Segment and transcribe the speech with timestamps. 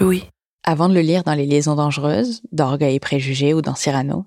[0.00, 0.24] Louis.
[0.64, 4.24] Avant de le lire dans Les Liaisons dangereuses, d'Orgueil et Préjugés ou dans Cyrano,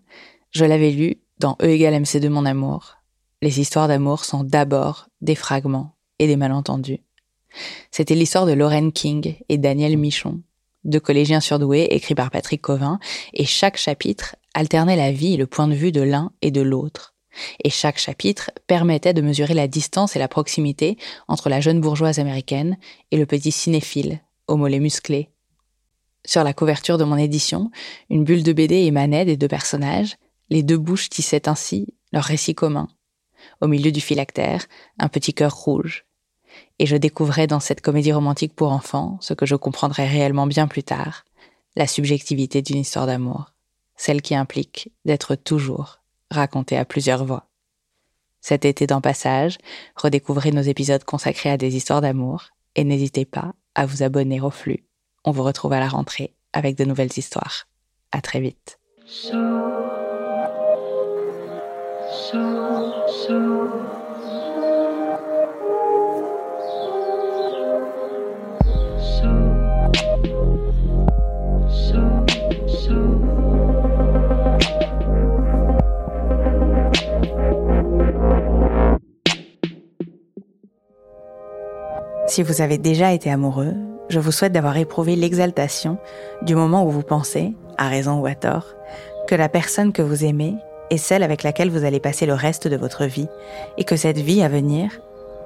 [0.52, 2.98] je l'avais lu dans E égale MC2 Mon Amour.
[3.42, 7.02] Les histoires d'amour sont d'abord des fragments et des malentendus.
[7.90, 10.42] C'était l'histoire de Lorraine King et Daniel Michon,
[10.84, 13.00] deux collégiens surdoués écrits par Patrick Covin,
[13.34, 16.62] et chaque chapitre alternait la vie et le point de vue de l'un et de
[16.62, 17.16] l'autre.
[17.64, 22.20] Et chaque chapitre permettait de mesurer la distance et la proximité entre la jeune bourgeoise
[22.20, 22.78] américaine
[23.12, 25.32] et le petit cinéphile, au mollet musclé.
[26.26, 27.72] Sur la couverture de mon édition,
[28.10, 30.18] une bulle de BD émanait des deux personnages,
[30.50, 32.88] les deux bouches tissaient ainsi leur récit commun.
[33.62, 34.66] Au milieu du phylactère,
[34.98, 36.06] un petit cœur rouge.
[36.80, 40.68] Et je découvrais dans cette comédie romantique pour enfants ce que je comprendrai réellement bien
[40.68, 41.26] plus tard,
[41.76, 43.52] la subjectivité d'une histoire d'amour,
[43.96, 46.00] celle qui implique d'être toujours
[46.32, 47.48] racontée à plusieurs voix.
[48.42, 49.58] Cet été dans Passage,
[49.96, 54.50] redécouvrez nos épisodes consacrés à des histoires d'amour et n'hésitez pas à vous abonner au
[54.50, 54.85] flux.
[55.28, 57.68] On vous retrouve à la rentrée avec de nouvelles histoires.
[58.12, 58.80] À très vite.
[82.28, 83.74] Si vous avez déjà été amoureux,
[84.10, 85.98] je vous souhaite d'avoir éprouvé l'exaltation
[86.42, 88.68] du moment où vous pensez, à raison ou à tort,
[89.28, 90.56] que la personne que vous aimez
[90.90, 93.28] est celle avec laquelle vous allez passer le reste de votre vie
[93.78, 94.92] et que cette vie à venir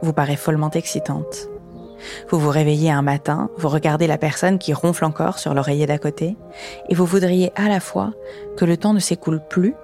[0.02, 1.48] vous paraît follement excitante.
[2.30, 5.98] Vous vous réveillez un matin, vous regardez la personne qui ronfle encore sur l'oreiller d'à
[5.98, 6.38] côté
[6.88, 8.12] et vous voudriez à la fois
[8.58, 9.76] que le temps ne s'écoule plus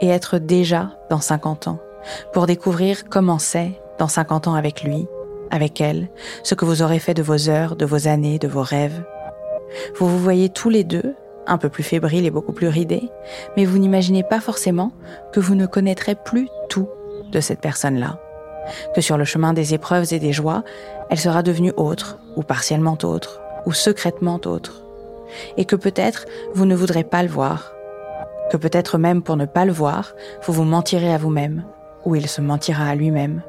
[0.00, 1.78] et être déjà dans 50 ans
[2.32, 5.06] pour découvrir comment c'est dans 50 ans avec lui,
[5.50, 6.08] avec elle,
[6.42, 9.04] ce que vous aurez fait de vos heures, de vos années, de vos rêves.
[9.96, 11.14] Vous vous voyez tous les deux,
[11.46, 13.10] un peu plus fébriles et beaucoup plus ridés,
[13.56, 14.92] mais vous n'imaginez pas forcément
[15.32, 16.88] que vous ne connaîtrez plus tout
[17.32, 18.20] de cette personne-là.
[18.94, 20.64] Que sur le chemin des épreuves et des joies,
[21.10, 24.82] elle sera devenue autre, ou partiellement autre, ou secrètement autre.
[25.56, 27.74] Et que peut-être vous ne voudrez pas le voir.
[28.50, 30.14] Que peut-être même pour ne pas le voir,
[30.46, 31.64] vous vous mentirez à vous-même,
[32.04, 33.42] ou il se mentira à lui-même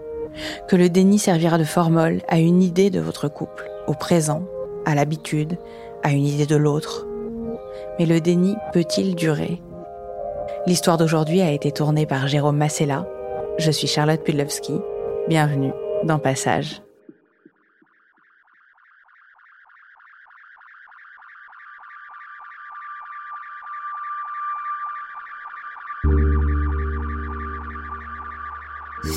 [0.67, 4.43] que le déni servira de formol à une idée de votre couple, au présent,
[4.85, 5.57] à l'habitude,
[6.03, 7.07] à une idée de l'autre.
[7.99, 9.61] Mais le déni peut-il durer?
[10.67, 13.07] L'histoire d'aujourd'hui a été tournée par Jérôme Massella.
[13.57, 14.73] Je suis Charlotte Pudlowski.
[15.27, 15.71] Bienvenue
[16.03, 16.84] dans Passage.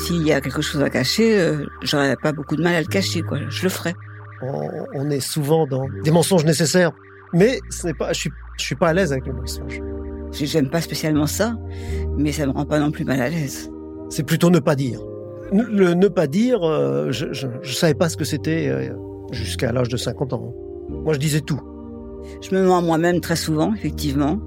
[0.09, 2.87] S'il y a quelque chose à cacher, euh, j'aurais pas beaucoup de mal à le
[2.87, 3.37] cacher, quoi.
[3.47, 3.93] Je le ferai.
[4.41, 6.93] On, est souvent dans des mensonges nécessaires,
[7.31, 9.79] mais ce n'est pas, je suis, je suis pas à l'aise avec le mensonge.
[10.31, 11.55] J'aime pas spécialement ça,
[12.17, 13.69] mais ça me rend pas non plus mal à l'aise.
[14.09, 14.99] C'est plutôt ne pas dire.
[15.51, 18.89] Le ne pas dire, euh, je, je, savais pas ce que c'était euh,
[19.31, 20.55] jusqu'à l'âge de 50 ans.
[20.89, 21.61] Moi, je disais tout.
[22.41, 24.39] Je me mens à moi-même très souvent, effectivement.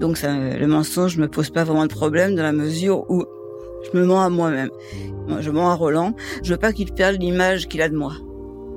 [0.00, 3.24] Donc ça, le mensonge me pose pas vraiment de problème dans la mesure où
[3.94, 4.70] je me mens à moi-même.
[5.38, 6.14] Je mens à Roland.
[6.42, 8.14] Je veux pas qu'il perde l'image qu'il a de moi.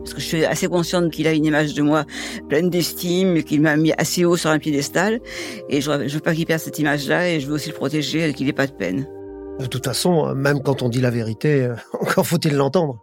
[0.03, 2.05] Parce que je suis assez consciente qu'il a une image de moi
[2.47, 5.19] pleine d'estime, qu'il m'a mis assez haut sur un piédestal.
[5.69, 8.33] Et je, veux pas qu'il perde cette image-là et je veux aussi le protéger et
[8.33, 9.07] qu'il ait pas de peine.
[9.59, 11.67] De toute façon, même quand on dit la vérité,
[11.99, 12.99] encore faut-il l'entendre.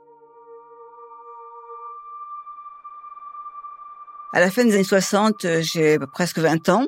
[4.33, 6.87] À la fin des années 60, euh, j'ai presque 20 ans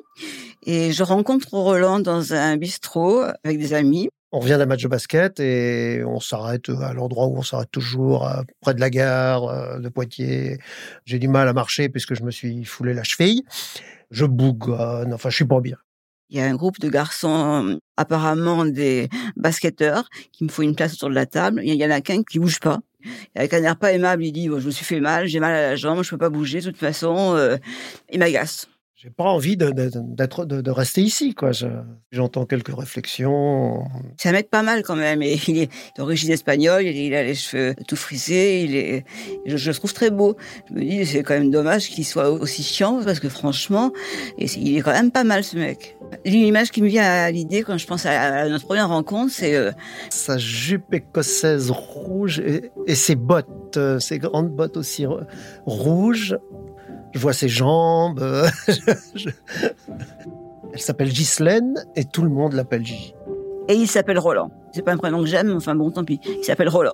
[0.64, 4.08] et je rencontre Roland dans un bistrot avec des amis.
[4.32, 8.28] On revient d'un match de basket et on s'arrête à l'endroit où on s'arrête toujours,
[8.60, 10.58] près de la gare de Poitiers.
[11.04, 13.44] J'ai du mal à marcher puisque je me suis foulé la cheville.
[14.10, 15.76] Je bougonne, enfin, je suis pas bien.
[16.28, 20.94] Il y a un groupe de garçons, apparemment des basketteurs, qui me font une place
[20.94, 21.60] autour de la table.
[21.64, 22.80] Il y en a qu'un qui bouge pas.
[23.36, 25.62] Avec un air pas aimable, il dit Je me suis fait mal, j'ai mal à
[25.70, 26.58] la jambe, je peux pas bouger.
[26.58, 27.56] De toute façon, euh,
[28.10, 28.68] il m'agace.
[28.98, 31.50] J'ai pas envie de, de, rester ici, quoi.
[32.12, 33.84] j'entends quelques réflexions.
[34.16, 35.20] C'est un mec pas mal quand même.
[35.20, 39.04] Et il est d'origine espagnole, il, a les cheveux tout frisés, il est,
[39.44, 40.34] je, le trouve très beau.
[40.70, 43.92] Je me dis, c'est quand même dommage qu'il soit aussi chiant, parce que franchement,
[44.38, 45.98] il est quand même pas mal, ce mec.
[46.24, 49.56] L'image qui me vient à l'idée quand je pense à, notre première rencontre, c'est...
[49.56, 49.72] Euh,
[50.08, 55.04] Sa jupe écossaise rouge et, et ses bottes, euh, ses grandes bottes aussi
[55.66, 56.38] rouges
[57.16, 58.22] je vois ses jambes.
[60.72, 63.14] Elle s'appelle Ghislaine et tout le monde l'appelle Gigi.
[63.68, 64.50] Et il s'appelle Roland.
[64.72, 66.20] C'est pas un prénom que j'aime, enfin bon, tant pis.
[66.24, 66.92] Il s'appelle Roland.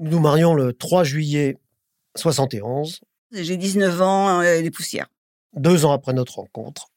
[0.00, 1.56] Nous nous marions le 3 juillet
[2.16, 3.00] 71.
[3.30, 5.06] J'ai 19 ans et des poussières.
[5.54, 6.88] Deux ans après notre rencontre.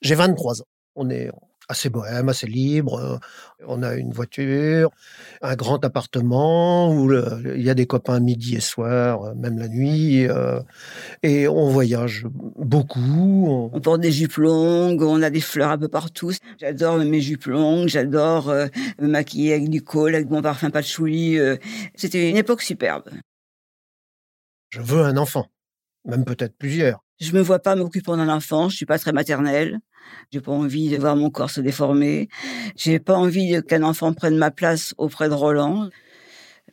[0.00, 0.66] J'ai 23 ans.
[0.94, 1.30] On est
[1.72, 2.94] assez bohème, assez libre.
[2.98, 3.18] Euh,
[3.66, 4.90] on a une voiture,
[5.40, 9.68] un grand appartement où il y a des copains midi et soir, euh, même la
[9.68, 10.26] nuit.
[10.28, 10.60] Euh,
[11.22, 12.26] et on voyage
[12.56, 13.70] beaucoup.
[13.72, 13.80] On...
[13.80, 16.32] porte des jupes longues, on a des fleurs un peu partout.
[16.60, 18.52] J'adore mes jupes longues, j'adore
[19.00, 21.38] me maquiller avec du col, avec mon parfum patchouli.
[21.94, 23.04] C'était une époque superbe.
[24.70, 25.46] Je veux un enfant,
[26.04, 27.04] même peut-être plusieurs.
[27.20, 29.78] Je me vois pas m'occupant d'un enfant, je suis pas très maternelle.
[30.32, 32.28] J'ai pas envie de voir mon corps se déformer.
[32.76, 35.88] J'ai pas envie qu'un enfant prenne ma place auprès de Roland.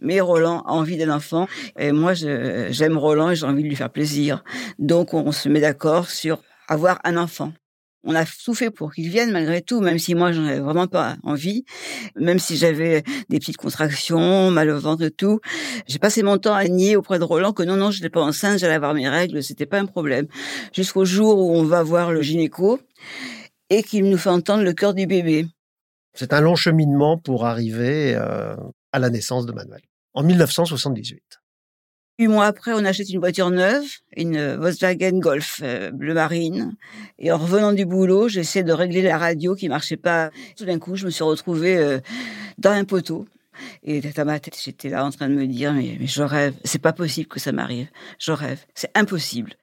[0.01, 1.47] Mais Roland a envie d'un enfant
[1.77, 4.43] et moi j'aime Roland et j'ai envie de lui faire plaisir.
[4.79, 7.53] Donc on se met d'accord sur avoir un enfant.
[8.03, 10.87] On a tout fait pour qu'il vienne malgré tout, même si moi j'en avais vraiment
[10.87, 11.65] pas envie,
[12.15, 15.41] même si j'avais des petites contractions, mal au ventre et tout.
[15.85, 18.21] J'ai passé mon temps à nier auprès de Roland que non, non, je n'étais pas
[18.21, 20.27] enceinte, j'allais avoir mes règles, c'était pas un problème.
[20.73, 22.79] Jusqu'au jour où on va voir le gynéco
[23.69, 25.45] et qu'il nous fait entendre le cœur du bébé.
[26.13, 28.55] C'est un long cheminement pour arriver euh,
[28.91, 29.81] à la naissance de Manuel,
[30.13, 31.38] en 1978.
[32.19, 33.85] Huit mois après, on achète une voiture neuve,
[34.17, 36.75] une Volkswagen Golf euh, bleu marine.
[37.17, 40.29] Et en revenant du boulot, j'essaie de régler la radio qui marchait pas.
[40.57, 42.01] Tout d'un coup, je me suis retrouvée euh,
[42.57, 43.25] dans un poteau.
[43.83, 46.55] Et dans ma tête, j'étais là en train de me dire, mais, je rêve.
[46.65, 47.87] C'est pas possible que ça m'arrive.
[48.19, 48.65] Je rêve.
[48.75, 49.53] C'est impossible.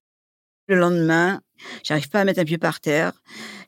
[0.67, 1.43] Le lendemain,
[1.85, 3.12] j'arrive pas à mettre un pied par terre.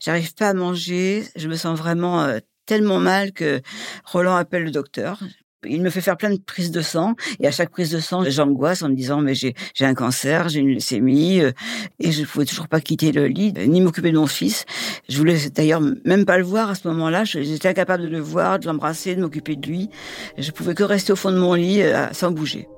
[0.01, 1.25] J'arrive pas à manger.
[1.37, 3.61] Je me sens vraiment euh, tellement mal que
[4.07, 5.23] Roland appelle le docteur.
[5.67, 8.23] Il me fait faire plein de prises de sang et à chaque prise de sang,
[8.29, 11.51] j'angoisse en me disant mais j'ai un cancer, j'ai une leucémie euh,
[11.99, 14.67] et je pouvais toujours pas quitter le lit ni m'occuper de mon fils.
[15.09, 17.25] Je voulais d'ailleurs même pas le voir à ce moment-là.
[17.25, 19.91] J'étais incapable de le voir, de l'embrasser, de m'occuper de lui.
[20.37, 22.69] Je pouvais que rester au fond de mon lit euh, sans bouger.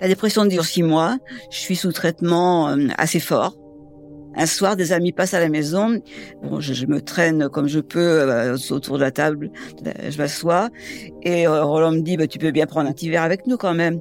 [0.00, 1.18] La dépression dure six mois.
[1.50, 3.56] Je suis sous traitement euh, assez fort.
[4.34, 6.00] Un soir, des amis passent à la maison.
[6.42, 9.50] Bon, je, me traîne comme je peux euh, autour de la table.
[10.08, 10.70] Je m'assois
[11.22, 13.56] et euh, Roland me dit bah, "Tu peux bien prendre un petit verre avec nous
[13.56, 14.00] quand même."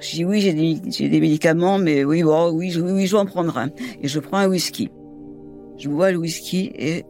[0.00, 3.18] Je dis "Oui, j'ai des, des, médicaments, mais oui, bon, oui, je, oui, je vais
[3.18, 3.70] en prendre un."
[4.02, 4.90] Et je prends un whisky.
[5.78, 7.04] Je bois le whisky et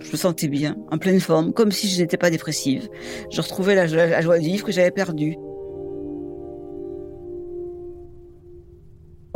[0.00, 2.88] je me sentais bien, en pleine forme, comme si je n'étais pas dépressive.
[3.30, 5.36] Je retrouvais la, la joie de vivre que j'avais perdue.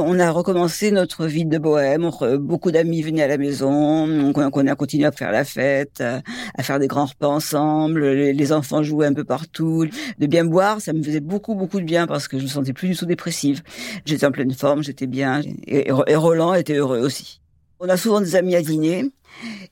[0.03, 2.11] On a recommencé notre vie de bohème.
[2.39, 3.71] Beaucoup d'amis venaient à la maison.
[3.71, 8.07] On a continué à faire la fête, à faire des grands repas ensemble.
[8.07, 9.87] Les enfants jouaient un peu partout.
[10.19, 12.73] De bien boire, ça me faisait beaucoup, beaucoup de bien parce que je me sentais
[12.73, 13.63] plus du tout dépressive.
[14.05, 15.43] J'étais en pleine forme, j'étais bien.
[15.67, 17.41] Et Roland était heureux aussi.
[17.79, 19.11] On a souvent des amis à dîner.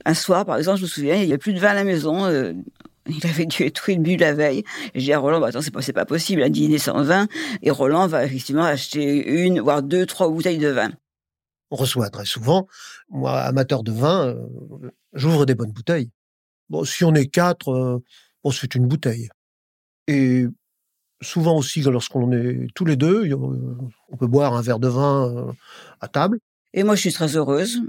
[0.04, 1.84] Un soir, par exemple, je me souviens, il y a plus de vin à la
[1.84, 2.26] maison.
[3.08, 4.64] Euh, il avait dû être bu la veille.
[4.94, 7.26] Et j'ai dit à Roland, bah, attends, c'est pas, pas possible, un dîner sans vin.
[7.62, 10.90] Et Roland va effectivement acheter une, voire deux, trois bouteilles de vin.
[11.70, 12.66] On reçoit très souvent.
[13.10, 16.10] Moi, amateur de vin, euh, j'ouvre des bonnes bouteilles.
[16.70, 18.02] Bon, si on est quatre, euh,
[18.44, 19.28] on se fait une bouteille.
[20.06, 20.46] Et
[21.20, 25.52] souvent aussi, lorsqu'on est tous les deux, on peut boire un verre de vin euh,
[26.00, 26.38] à table.
[26.74, 27.80] Et moi, je suis très heureuse.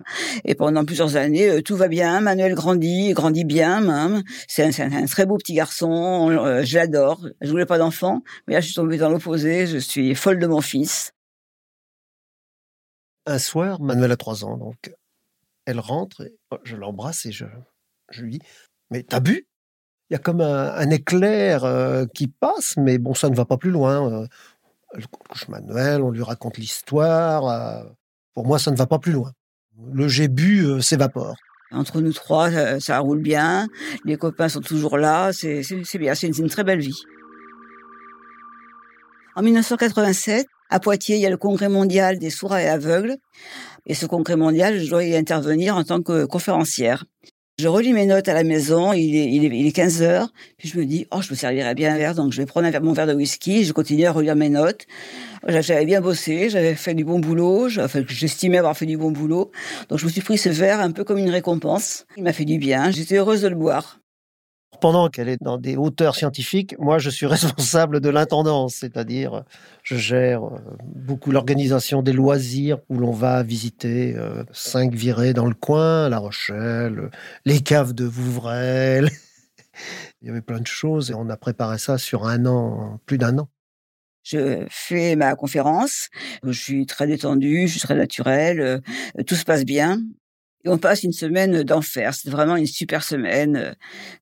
[0.45, 2.21] Et pendant plusieurs années, euh, tout va bien.
[2.21, 4.23] Manuel grandit, grandit bien.
[4.47, 6.29] C'est un, très beau petit garçon.
[6.29, 7.27] Euh, je l'adore.
[7.41, 9.67] Je voulais pas d'enfant, mais là, je suis tombée dans l'opposé.
[9.67, 11.11] Je suis folle de mon fils.
[13.25, 14.91] Un soir, Manuel a trois ans, donc
[15.65, 16.21] elle rentre.
[16.21, 17.45] Et oh, je l'embrasse et je,
[18.17, 18.39] lui dis
[18.89, 19.47] "Mais t'as bu?
[20.09, 23.57] Il y a comme un, éclair euh, qui passe, mais bon, ça ne va pas
[23.57, 24.25] plus loin."
[24.95, 27.85] Elle couche Manuel, on lui raconte l'histoire.
[28.33, 29.31] Pour moi, ça ne va pas plus loin.
[29.93, 31.35] Le j'ai bu euh, s'évapore.
[31.71, 33.67] Entre nous trois, ça, roule bien.
[34.03, 35.31] Les copains sont toujours là.
[35.33, 35.61] C'est
[35.99, 36.15] bien.
[36.15, 37.03] C'est une, une très belle vie.
[39.35, 43.17] En 1987, à Poitiers, il y a le congrès mondial des sourds et aveugles.
[43.85, 47.05] Et ce congrès mondial, je dois y intervenir en tant que conférencière.
[47.59, 50.29] Je relis mes notes à la maison, il est, il est, il est 15 heures,
[50.57, 52.65] puis je me dis, oh, je me servirais bien un verre, donc je vais prendre
[52.65, 54.87] un verre, mon verre de whisky, je continue à relire mes notes.
[55.45, 57.67] J'avais bien bossé, j'avais fait du bon boulot,
[58.07, 59.51] j'estimais avoir fait du bon boulot,
[59.89, 62.05] donc je me suis pris ce verre un peu comme une récompense.
[62.15, 63.98] Il m'a fait du bien, j'étais heureuse de le boire
[64.81, 69.43] pendant qu'elle est dans des hauteurs scientifiques, moi, je suis responsable de l'intendance, c'est-à-dire
[69.83, 75.45] je gère euh, beaucoup l'organisation des loisirs où l'on va visiter euh, cinq virées dans
[75.45, 77.09] le coin, La Rochelle,
[77.45, 79.03] les caves de Vouvray.
[80.21, 83.17] Il y avait plein de choses et on a préparé ça sur un an, plus
[83.17, 83.49] d'un an.
[84.23, 86.09] Je fais ma conférence,
[86.43, 88.79] je suis très détendue, je suis très naturelle, euh,
[89.25, 90.01] tout se passe bien.
[90.65, 92.13] Et on passe une semaine d'enfer.
[92.13, 93.75] C'est vraiment une super semaine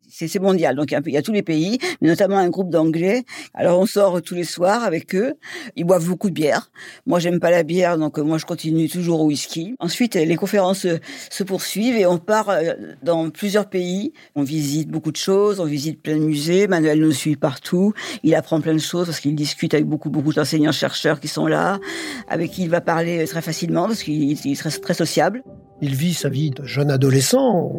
[0.10, 0.76] c'est mondial.
[0.76, 3.24] Donc il y a tous les pays, mais notamment un groupe d'anglais.
[3.54, 5.34] Alors on sort tous les soirs avec eux.
[5.76, 6.72] Ils boivent beaucoup de bière.
[7.06, 9.76] Moi j'aime pas la bière, donc euh, moi je continue toujours au whisky.
[9.80, 11.00] Ensuite les conférences euh,
[11.30, 12.74] se poursuivent et on part euh,
[13.04, 14.14] dans plusieurs pays.
[14.36, 16.68] On visite beaucoup de choses, on visite plein de musées.
[16.68, 17.94] Manuel nous suit partout.
[18.24, 21.48] Il apprend plein de choses parce qu'il discute avec beaucoup beaucoup d'enseignants chercheurs qui sont
[21.48, 21.80] là,
[22.28, 25.44] avec qui il va parler très facilement parce qu'il est très sociable.
[25.82, 27.72] Il vit sa vie de jeune adolescent.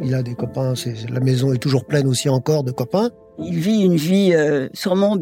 [0.00, 0.74] Il a des copains.
[1.08, 3.10] La maison est toujours pleine aussi encore de copains.
[3.38, 5.16] Il vit une vie euh, sûrement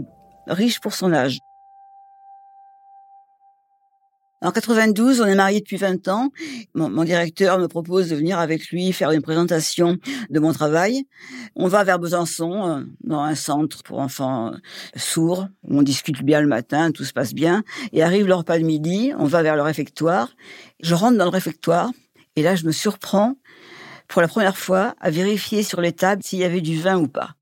[0.46, 1.40] riche pour son âge.
[4.42, 6.30] En 92, on est mariés depuis 20 ans.
[6.74, 9.98] Mon, directeur me propose de venir avec lui faire une présentation
[10.30, 11.04] de mon travail.
[11.56, 14.56] On va vers Besançon, euh, dans un centre pour enfants euh,
[14.96, 15.46] sourds.
[15.64, 17.64] On discute bien le matin, tout se passe bien.
[17.92, 20.30] Et arrive le repas de midi, on va vers le réfectoire.
[20.80, 21.90] Je rentre dans le réfectoire
[22.36, 23.34] et là, je me surprends
[24.10, 27.06] pour la première fois à vérifier sur les tables s'il y avait du vin ou
[27.06, 27.36] pas.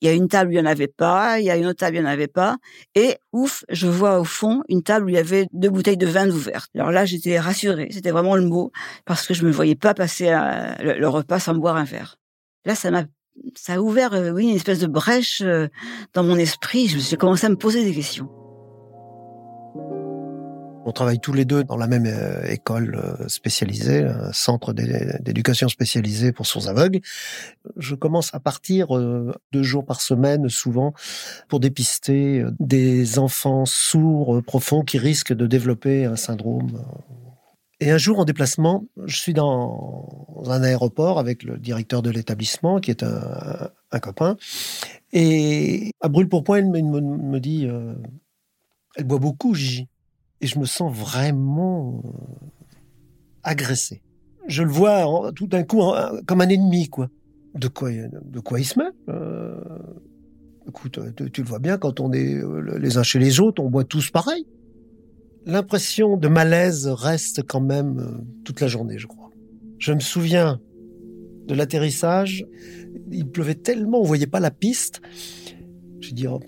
[0.00, 1.66] Il y a une table où il n'y en avait pas, il y a une
[1.66, 2.56] autre table où il n'y en avait pas,
[2.94, 6.06] et ouf, je vois au fond une table où il y avait deux bouteilles de
[6.06, 6.70] vin ouvertes.
[6.74, 8.72] Alors là, j'étais rassurée, c'était vraiment le mot,
[9.04, 10.30] parce que je ne me voyais pas passer
[10.80, 12.16] le, repas sans boire un verre.
[12.64, 13.04] Là, ça m'a
[13.56, 15.66] ça a ouvert, euh, oui, une espèce de brèche euh,
[16.12, 16.88] dans mon esprit.
[16.88, 18.28] Je me suis commencé à me poser des questions.
[20.84, 25.68] On travaille tous les deux dans la même euh, école euh, spécialisée, un centre d'éducation
[25.68, 27.00] spécialisé pour sourds aveugles.
[27.76, 30.92] Je commence à partir euh, deux jours par semaine, souvent,
[31.48, 36.84] pour dépister des enfants sourds profonds qui risquent de développer un syndrome.
[37.78, 40.08] Et un jour, en déplacement, je suis dans
[40.46, 44.36] un aéroport avec le directeur de l'établissement, qui est un, copain.
[45.12, 47.68] Et à brûle pour point, il me, dit
[48.96, 49.88] Elle boit beaucoup, Gigi
[50.42, 52.46] et je me sens vraiment euh,
[53.44, 54.02] agressé.
[54.48, 55.80] Je le vois tout d'un coup
[56.26, 57.08] comme un ennemi, quoi.
[57.54, 59.54] De quoi, de quoi il se met euh,
[60.66, 60.98] Écoute,
[61.32, 63.84] tu, le vois bien, quand on est euh, les uns chez les autres, on boit
[63.84, 64.46] tous pareil.
[65.46, 69.30] L'impression de malaise reste quand même toute la journée, je crois.
[69.78, 70.60] Je me souviens
[71.46, 72.46] de l'atterrissage.
[73.10, 75.02] Il pleuvait tellement, on voyait pas la piste.
[76.00, 76.40] J'ai dit, oh,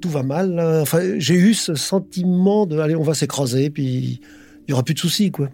[0.00, 0.84] tout va mal.
[1.18, 4.20] J'ai eu ce sentiment de, allez, on va s'écraser, puis
[4.66, 5.50] il y aura plus de soucis, quoi.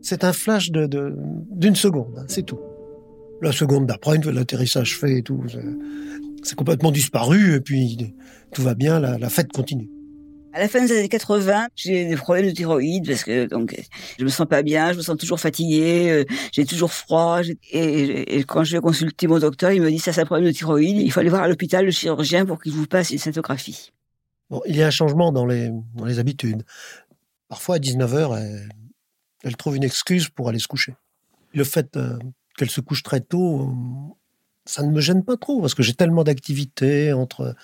[0.00, 1.14] C'est un flash de,
[1.50, 2.58] d'une seconde, hein, c'est tout.
[3.40, 5.44] La seconde d'après, l'atterrissage fait et tout,
[6.42, 8.14] c'est complètement disparu, et puis
[8.52, 9.88] tout va bien, la, fête continue.
[10.54, 13.74] À la fin des années 80, j'ai des problèmes de thyroïde parce que donc
[14.18, 17.40] je me sens pas bien, je me sens toujours fatiguée, euh, j'ai toujours froid.
[17.70, 20.52] Et, quand je vais consulter mon docteur, il me dit ça c'est un problème de
[20.52, 23.92] thyroïde, il faut aller voir à l'hôpital le chirurgien pour qu'il vous passe une scintographie.
[24.50, 26.64] Bon, il y a un changement dans les, dans les habitudes.
[27.48, 28.68] Parfois à 19h, elle,
[29.44, 30.94] elle, trouve une excuse pour aller se coucher.
[31.54, 32.18] Le fait euh,
[32.58, 33.74] qu'elle se couche très tôt,
[34.66, 37.54] ça ne me gêne pas trop parce que j'ai tellement d'activités entre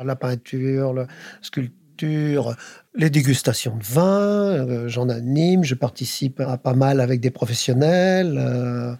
[0.00, 1.06] la peinture, la
[1.40, 7.30] sculpture les dégustations de vin, euh, j'en anime, je participe à pas mal avec des
[7.30, 8.36] professionnels.
[8.38, 8.94] Euh,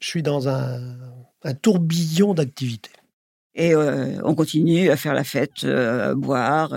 [0.00, 0.80] je suis dans un,
[1.62, 2.90] tourbillon d'activités.
[3.58, 6.72] Et euh, on continue à faire la fête, à boire.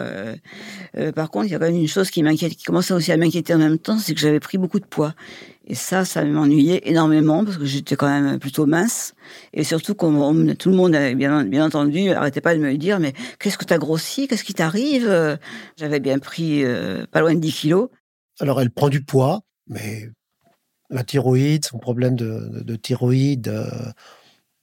[1.15, 3.17] par contre, il y a quand même une chose qui m'inquiète, qui commençait aussi à
[3.17, 5.13] m'inquiéter en même temps, c'est que j'avais pris beaucoup de poids.
[5.67, 9.13] Et ça, ça m'ennuyait énormément parce que j'étais quand même plutôt mince.
[9.53, 13.65] Et surtout, tout le monde, bien, entendu, arrêtait pas de me dire, mais qu'est-ce que
[13.65, 14.27] tu as grossi?
[14.27, 15.37] Qu'est-ce qui t'arrive?
[15.77, 17.89] J'avais bien pris euh, pas loin de 10 kilos.
[18.39, 20.09] Alors, elle prend du poids, mais
[20.89, 23.69] la thyroïde, son problème de, thyroïde, euh,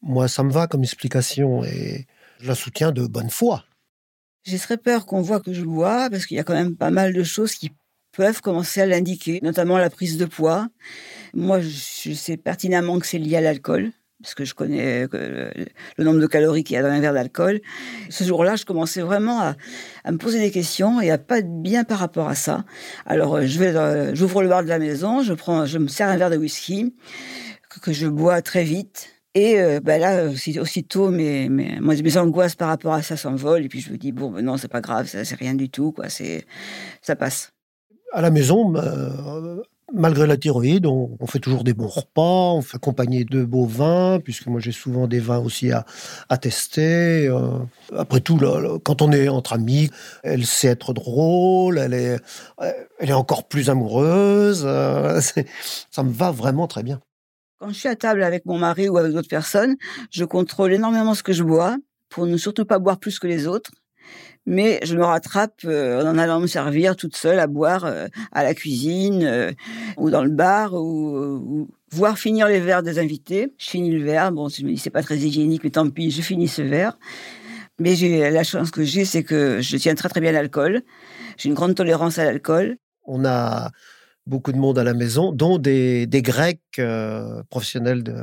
[0.03, 2.07] moi, ça me va comme explication et
[2.41, 3.65] je la soutiens de bonne foi.
[4.45, 6.91] J'ai très peur qu'on voit que je bois parce qu'il y a quand même pas
[6.91, 7.73] mal de choses qui
[8.13, 10.69] peuvent commencer à l'indiquer, notamment la prise de poids.
[11.35, 15.51] Moi, je sais pertinemment que c'est lié à l'alcool parce que je connais euh,
[15.97, 17.61] le nombre de calories qu'il y a dans un verre d'alcool.
[18.11, 21.85] Ce jour-là, je commençais vraiment à, me poser des questions et à pas être bien
[21.85, 22.65] par rapport à ça.
[23.07, 25.89] Alors, euh, je vais, euh, j'ouvre le bar de la maison, je prends, je me
[25.89, 26.95] sers un verre de whisky
[27.83, 29.18] que, je bois très vite.
[29.35, 30.27] Et ben là,
[30.61, 33.65] aussitôt, mes, mes, mes angoisses par rapport à ça s'envolent.
[33.65, 35.69] Et puis je me dis, bon, ben non, c'est pas grave, ça, c'est rien du
[35.69, 36.09] tout, quoi.
[36.09, 36.45] C'est,
[37.03, 37.53] ça passe.
[38.13, 38.73] À la maison,
[39.93, 44.21] malgré la thyroïde, on, fait toujours des bons repas, on fait accompagner de beaux vins,
[44.23, 45.85] puisque moi j'ai souvent des vins aussi à,
[46.39, 47.27] tester.
[47.29, 47.59] Euh.
[47.97, 48.39] après tout,
[48.85, 49.91] quand on est entre amis,
[50.23, 52.19] elle sait être drôle, elle est,
[52.99, 54.65] elle est encore plus amoureuse.
[54.67, 55.21] Euh,
[55.91, 57.01] ça me va vraiment très bien.
[57.59, 59.77] Quand je suis à table avec mon mari ou avec d'autres personnes,
[60.11, 61.77] je contrôle énormément ce que je bois
[62.09, 63.73] pour ne surtout pas boire plus que les autres
[64.49, 68.43] mais je me rattrape euh, en allant me servir toute seule à boire euh, à
[68.43, 69.53] la cuisine euh,
[69.99, 73.53] ou dans le bar ou, voir finir les verres des invités.
[73.59, 76.11] Je finis le verre, bon, je me dis c'est pas très hygiénique, mais tant pis,
[76.11, 76.99] je finis ce verre.
[77.79, 80.83] Mais j'ai la chance que j'ai, c'est que je tiens très très bien l'alcool.
[81.37, 82.77] J'ai une grande tolérance à l'alcool.
[83.05, 83.71] On a
[84.29, 86.81] beaucoup de monde à la maison, dont des, Grecs
[87.51, 88.15] professionnels de,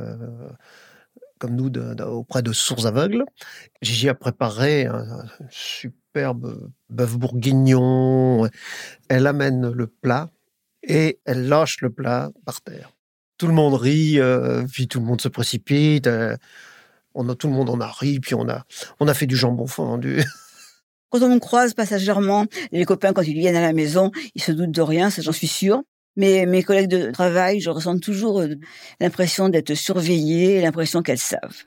[1.39, 1.71] comme nous
[2.01, 3.25] auprès de sourds aveugles.
[3.81, 8.49] Gigi a préparé un, superbe bœuf bourguignon.
[9.09, 10.29] Elle amène le plat
[10.83, 12.93] et elle lâche le plat par terre.
[13.37, 16.07] Tout le monde rit, euh, puis tout le monde se précipite.
[16.07, 16.37] Euh,
[17.13, 18.65] on a, tout le monde en a ri, puis on a,
[18.99, 20.23] on a fait du jambon fondu.
[21.09, 24.71] Quand on croise passagèrement, les copains, quand ils viennent à la maison, ils se doutent
[24.71, 25.81] de rien, ça j'en suis sûre.
[26.15, 28.55] Mais mes collègues de travail, je ressens toujours euh,
[28.99, 31.63] l'impression d'être surveillée, l'impression qu'elles savent.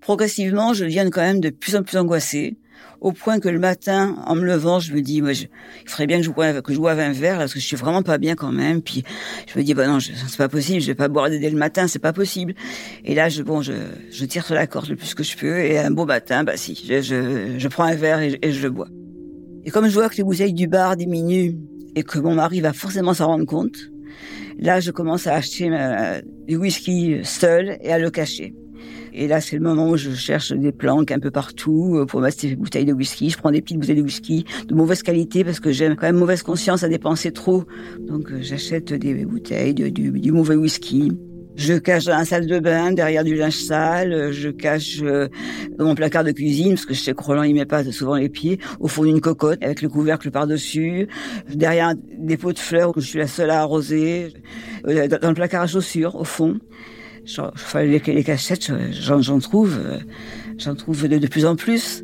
[0.00, 2.56] Progressivement, je deviens quand même de plus en plus angoissée,
[3.00, 5.44] au point que le matin, en me levant, je me dis, moi, je,
[5.82, 8.18] il faudrait bien que je boive, je un verre, parce que je suis vraiment pas
[8.18, 8.82] bien quand même.
[8.82, 9.04] Puis
[9.46, 11.86] je me dis, bah non, c'est pas possible, je vais pas boire dès le matin,
[11.86, 12.54] c'est pas possible.
[13.04, 13.72] Et là, je, bon, je,
[14.10, 16.56] je tire sur la corde le plus que je peux, et un beau matin, bah
[16.56, 18.88] si, je, je, je prends un verre et, et je le bois.
[19.64, 21.56] Et comme je vois que les bouteilles du bar diminuent
[21.96, 23.76] et que mon mari va forcément s'en rendre compte,
[24.58, 28.54] là, je commence à acheter euh, du whisky seul et à le cacher.
[29.12, 32.20] Et là, c'est le moment où je cherche des planques un peu partout euh, pour
[32.20, 33.30] mettre des bouteilles de whisky.
[33.30, 36.16] Je prends des petites bouteilles de whisky de mauvaise qualité parce que j'ai quand même
[36.16, 37.64] mauvaise conscience à dépenser trop.
[37.98, 41.12] Donc, euh, j'achète des bouteilles de, du mauvais whisky.
[41.56, 44.32] Je cache dans la salle de bain, derrière du linge sale.
[44.32, 45.28] Je cache euh,
[45.78, 48.14] dans mon placard de cuisine, parce que je sais que Roland, il met pas souvent
[48.14, 51.08] les pieds, au fond d'une cocotte, avec le couvercle par-dessus.
[51.52, 54.32] Derrière des pots de fleurs que je suis la seule à arroser.
[54.86, 56.58] Euh, dans le placard à chaussures, au fond.
[57.38, 59.98] Enfin, les, les cachettes, j'en trouve, euh,
[60.56, 62.02] j'en trouve de, de plus en plus.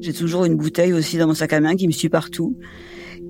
[0.00, 2.56] J'ai toujours une bouteille aussi dans mon sac à main qui me suit partout,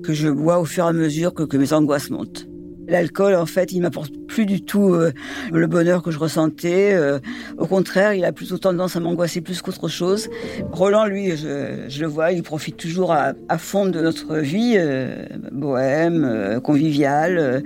[0.03, 2.47] que je bois au fur et à mesure que, que mes angoisses montent.
[2.87, 5.11] L'alcool, en fait, il m'apporte plus du tout euh,
[5.51, 6.93] le bonheur que je ressentais.
[6.93, 7.19] Euh,
[7.57, 10.29] au contraire, il a plutôt tendance à m'angoisser plus qu'autre chose.
[10.71, 16.59] Roland, lui, je, le vois, il profite toujours à, fond de notre vie euh, bohème,
[16.63, 17.63] conviviale.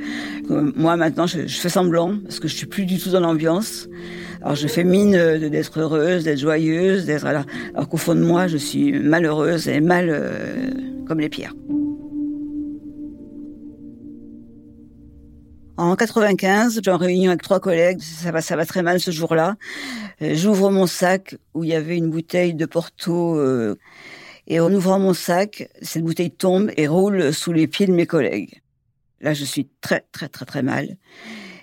[0.48, 3.90] moi, maintenant, je, fais semblant parce que je suis plus du tout dans l'ambiance.
[4.42, 8.48] Alors, je fais mine d'être heureuse, d'être joyeuse, d'être alors, alors qu'au fond de moi,
[8.48, 10.16] je suis malheureuse et mal
[11.08, 11.54] comme les pierres.
[15.80, 19.12] En 95, j'ai en réunion avec trois collègues, ça va, ça va très mal ce
[19.12, 19.56] jour-là.
[20.22, 23.78] Euh, j'ouvre mon sac où il y avait une bouteille de Porto euh,
[24.48, 28.06] et en ouvrant mon sac, cette bouteille tombe et roule sous les pieds de mes
[28.06, 28.62] collègues.
[29.22, 30.98] Là, je suis très, très, très, très mal.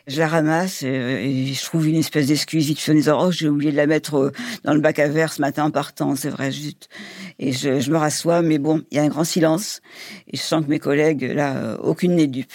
[0.07, 3.51] Je la ramasse euh, et, je trouve une espèce d'excuse vite en disant oh j'ai
[3.51, 4.33] oublié de la mettre
[4.65, 6.89] dans le bac à verre ce matin en partant c'est vrai juste
[7.39, 9.81] et je, je me rassois mais bon il y a un grand silence
[10.29, 12.53] et je sens que mes collègues là aucune n'est dupe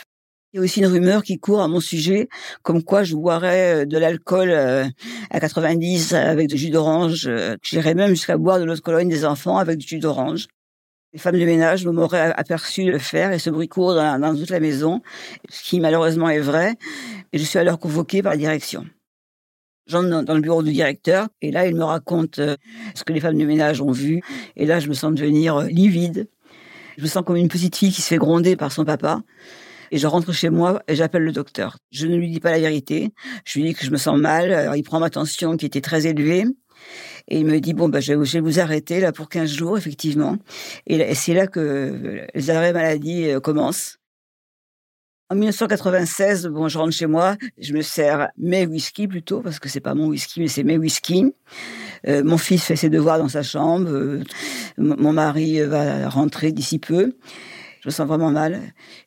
[0.54, 2.28] il y a aussi une rumeur qui court à mon sujet,
[2.62, 4.86] comme quoi je boirais euh, de l'alcool euh,
[5.30, 7.26] à 90 avec du jus d'orange.
[7.28, 10.48] Euh, j'irais même jusqu'à boire de l'eau de Cologne des enfants avec du jus d'orange.
[11.14, 14.60] Les femmes de ménage m'auraient aperçu le faire et ce bruit court dans, toute la
[14.60, 15.02] maison,
[15.50, 16.76] ce qui malheureusement est vrai.
[17.34, 18.86] Et je suis alors convoquée par la direction.
[19.88, 23.38] J'entre dans le bureau du directeur et là, il me raconte ce que les femmes
[23.38, 24.22] de ménage ont vu.
[24.56, 26.30] Et là, je me sens devenir livide.
[26.98, 29.22] Je me sens comme une petite fille qui se fait gronder par son papa.
[29.92, 31.78] Et je rentre chez moi et j'appelle le docteur.
[31.92, 33.14] Je ne lui dis pas la vérité.
[33.46, 34.52] Je lui dis que je me sens mal.
[34.54, 36.46] Alors il prend ma tension qui était très élevée.
[37.28, 40.38] Et il me dit, bon, bah, je vais vous arrêter là pour 15 jours, effectivement.
[40.88, 43.98] Et c'est là que les arrêts maladie euh, commencent.
[45.30, 49.70] En 1996, bon, je rentre chez moi, je me sers mes whisky plutôt, parce que
[49.70, 51.34] c'est pas mon whisky, mais c'est mes whisky.
[52.06, 53.90] Euh, mon fils fait ses devoirs dans sa chambre.
[53.90, 54.24] Euh,
[54.78, 57.14] mon mari va rentrer d'ici peu.
[57.82, 58.62] Je me sens vraiment mal.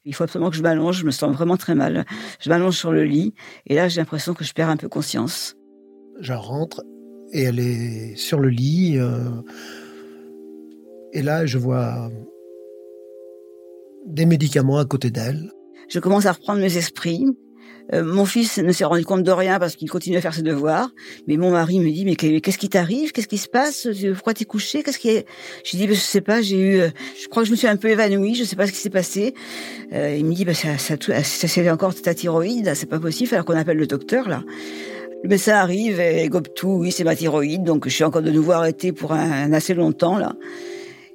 [0.04, 0.98] Il faut absolument que je m'allonge.
[0.98, 2.04] Je me sens vraiment très mal.
[2.40, 3.34] Je m'allonge sur le lit.
[3.66, 5.54] Et là, j'ai l'impression que je perds un peu conscience.
[6.20, 6.82] Je rentre
[7.32, 8.98] et elle est sur le lit.
[8.98, 9.30] Euh,
[11.12, 12.10] et là, je vois
[14.06, 15.52] des médicaments à côté d'elle.
[15.88, 17.24] Je commence à reprendre mes esprits.
[17.92, 20.42] Euh, mon fils ne s'est rendu compte de rien parce qu'il continue à faire ses
[20.42, 20.90] devoirs.
[21.28, 23.12] Mais mon mari me dit mais qu'est-ce qui t'arrive?
[23.12, 23.88] Qu'est-ce qui se passe?
[24.14, 24.82] Pourquoi t'es couché?
[24.82, 25.26] Qu'est-ce qui est?
[25.64, 26.40] Je dis je sais pas.
[26.40, 26.88] J'ai eu, euh,
[27.20, 28.34] je crois que je me suis un peu évanouie.
[28.34, 29.34] Je sais pas ce qui s'est passé.
[29.92, 32.72] Euh, il me dit bah, ça, ça, ça, c'est encore ta thyroïde.
[32.74, 33.34] C'est pas possible.
[33.34, 34.42] Alors qu'on appelle le docteur là.
[35.22, 36.76] Le médecin arrive et gobe tout.
[36.80, 37.64] Oui, c'est ma thyroïde.
[37.64, 40.34] Donc je suis encore de nouveau arrêtée pour un, assez longtemps là.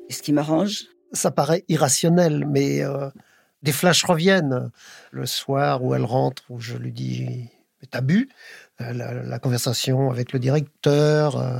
[0.09, 0.85] Ce qui m'arrange.
[1.11, 2.83] Ça paraît irrationnel, mais
[3.61, 4.71] des flashs reviennent.
[5.11, 7.49] Le soir où elle rentre, où je lui dis
[7.91, 8.29] T'as bu?
[8.81, 11.59] Euh, la, conversation avec le directeur, euh,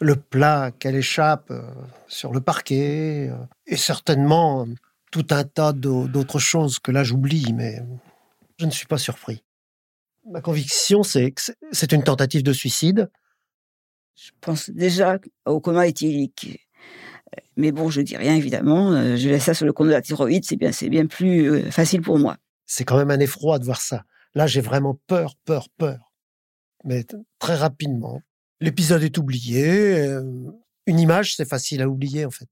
[0.00, 1.62] le plat qu'elle échappe euh,
[2.06, 3.30] sur le parquet,
[3.66, 4.66] et certainement
[5.10, 7.80] tout un tas d'autres choses que là j'oublie, mais
[8.58, 9.42] je ne suis pas surpris.
[10.30, 13.10] Ma conviction, c'est que c'est une tentative de suicide.
[14.16, 16.63] Je pense déjà au coma éthylique.
[17.56, 18.92] Mais bon, je dis rien évidemment.
[18.92, 20.44] Euh, je laisse ça sur le compte de la thyroïde.
[20.44, 22.36] C'est bien, c'est bien plus euh, facile pour moi.
[22.66, 24.04] C'est quand même un effroi de voir ça.
[24.34, 26.12] Là, j'ai vraiment peur, peur, peur.
[26.84, 27.04] Mais
[27.38, 28.20] très rapidement,
[28.60, 30.00] l'épisode est oublié.
[30.00, 30.22] Euh,
[30.86, 32.48] une image, c'est facile à oublier en fait.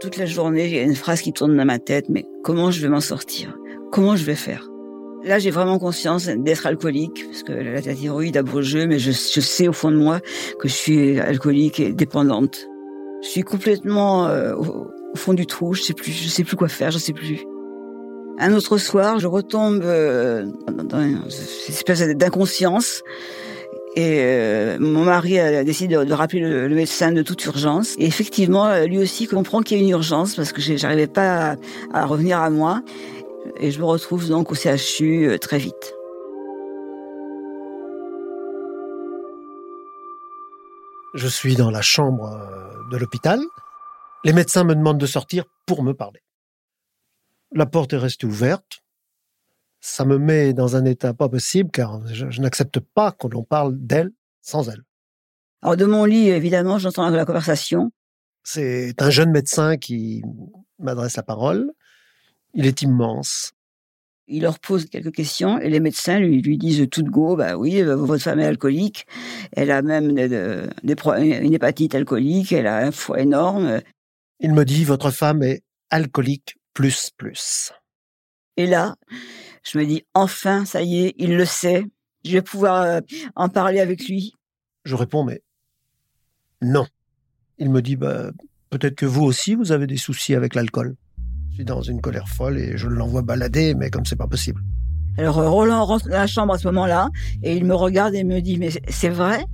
[0.00, 2.70] Toute la journée, il y a une phrase qui tourne dans ma tête, mais comment
[2.70, 3.56] je vais m'en sortir?
[3.90, 4.68] Comment je vais faire?
[5.24, 9.10] Là, j'ai vraiment conscience d'être alcoolique, parce que la thyroïde a beau jeu, mais je,
[9.10, 10.20] sais au fond de moi
[10.58, 12.68] que je suis alcoolique et dépendante.
[13.22, 16.68] Je suis complètement euh, au, fond du trou, je sais plus, je sais plus quoi
[16.68, 17.42] faire, je sais plus.
[18.38, 21.22] Un autre soir, je retombe euh, dans une
[21.68, 23.02] espèce d'inconscience.
[23.96, 27.94] Et euh, mon mari a décidé de, rappeler le, médecin de toute urgence.
[27.96, 31.56] Et effectivement, lui aussi comprend qu'il y a une urgence parce que j'arrivais pas
[31.94, 32.82] à, revenir à moi
[33.56, 35.94] et je me retrouve donc au CHU euh, très vite.
[41.14, 43.40] Je suis dans la chambre euh, de l'hôpital.
[44.24, 46.20] Les médecins me demandent de sortir pour me parler.
[47.52, 48.80] La porte est restée ouverte.
[49.80, 53.76] Ça me met dans un état pas possible car je, n'accepte pas qu'on l'on parle
[53.78, 54.82] d'elle sans elle.
[55.62, 57.92] Alors de mon lit, évidemment, j'entends la conversation.
[58.42, 60.22] C'est un jeune médecin qui
[60.78, 61.70] m'adresse la parole.
[62.54, 63.52] Il est immense.
[64.26, 67.56] Il leur pose quelques questions et les médecins lui, lui disent tout de go, bah
[67.56, 69.06] oui, euh, votre femme est alcoolique,
[69.52, 73.80] elle a même une hépatite alcoolique, elle a un foie énorme.
[74.40, 77.72] Il me dit, votre femme est alcoolique plus plus.
[78.56, 78.96] Et là,
[79.62, 81.84] je me dis, enfin, ça y est, il le sait,
[82.24, 83.00] je vais pouvoir euh,
[83.34, 84.32] en parler avec lui.
[84.84, 85.42] Je réponds, mais
[86.62, 86.86] non.
[87.58, 88.30] Il me dit, bah,
[88.70, 90.96] peut-être que vous aussi, vous avez des soucis avec l'alcool.
[91.54, 94.60] Je suis dans une colère folle et je l'envoie balader, mais comme c'est pas possible.
[95.16, 97.10] Alors euh, Roland rentre dans la chambre à ce moment-là
[97.44, 99.44] et il me regarde et me dit mais c'est vrai?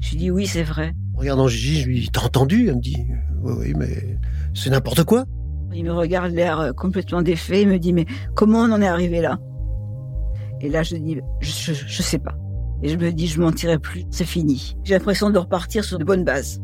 [0.00, 0.92] Je lui dis oui c'est vrai.
[1.14, 2.68] Regardant Gigi, je lui dis t'as entendu?
[2.68, 3.06] Elle me dit
[3.42, 4.18] oui oui mais
[4.52, 5.24] c'est n'importe quoi.
[5.72, 8.88] Il me regarde l'air euh, complètement défait, il me dit mais comment on en est
[8.88, 9.38] arrivé là?
[10.60, 12.36] Et là je dis je, je, sais pas.
[12.82, 14.76] Et je me dis je m'en tirerai plus, c'est fini.
[14.84, 16.60] J'ai l'impression de repartir sur de bonnes bases.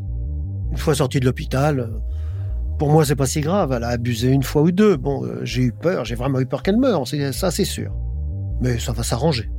[0.69, 1.97] Une fois sorti de l'hôpital, euh,
[2.77, 3.71] pour moi, c'est pas si grave.
[3.71, 4.97] Elle a abusé une fois ou deux.
[4.97, 7.93] Bon, euh, j'ai eu peur, j'ai vraiment eu peur qu'elle meure, ça c'est sûr.
[8.61, 9.49] Mais ça va s'arranger.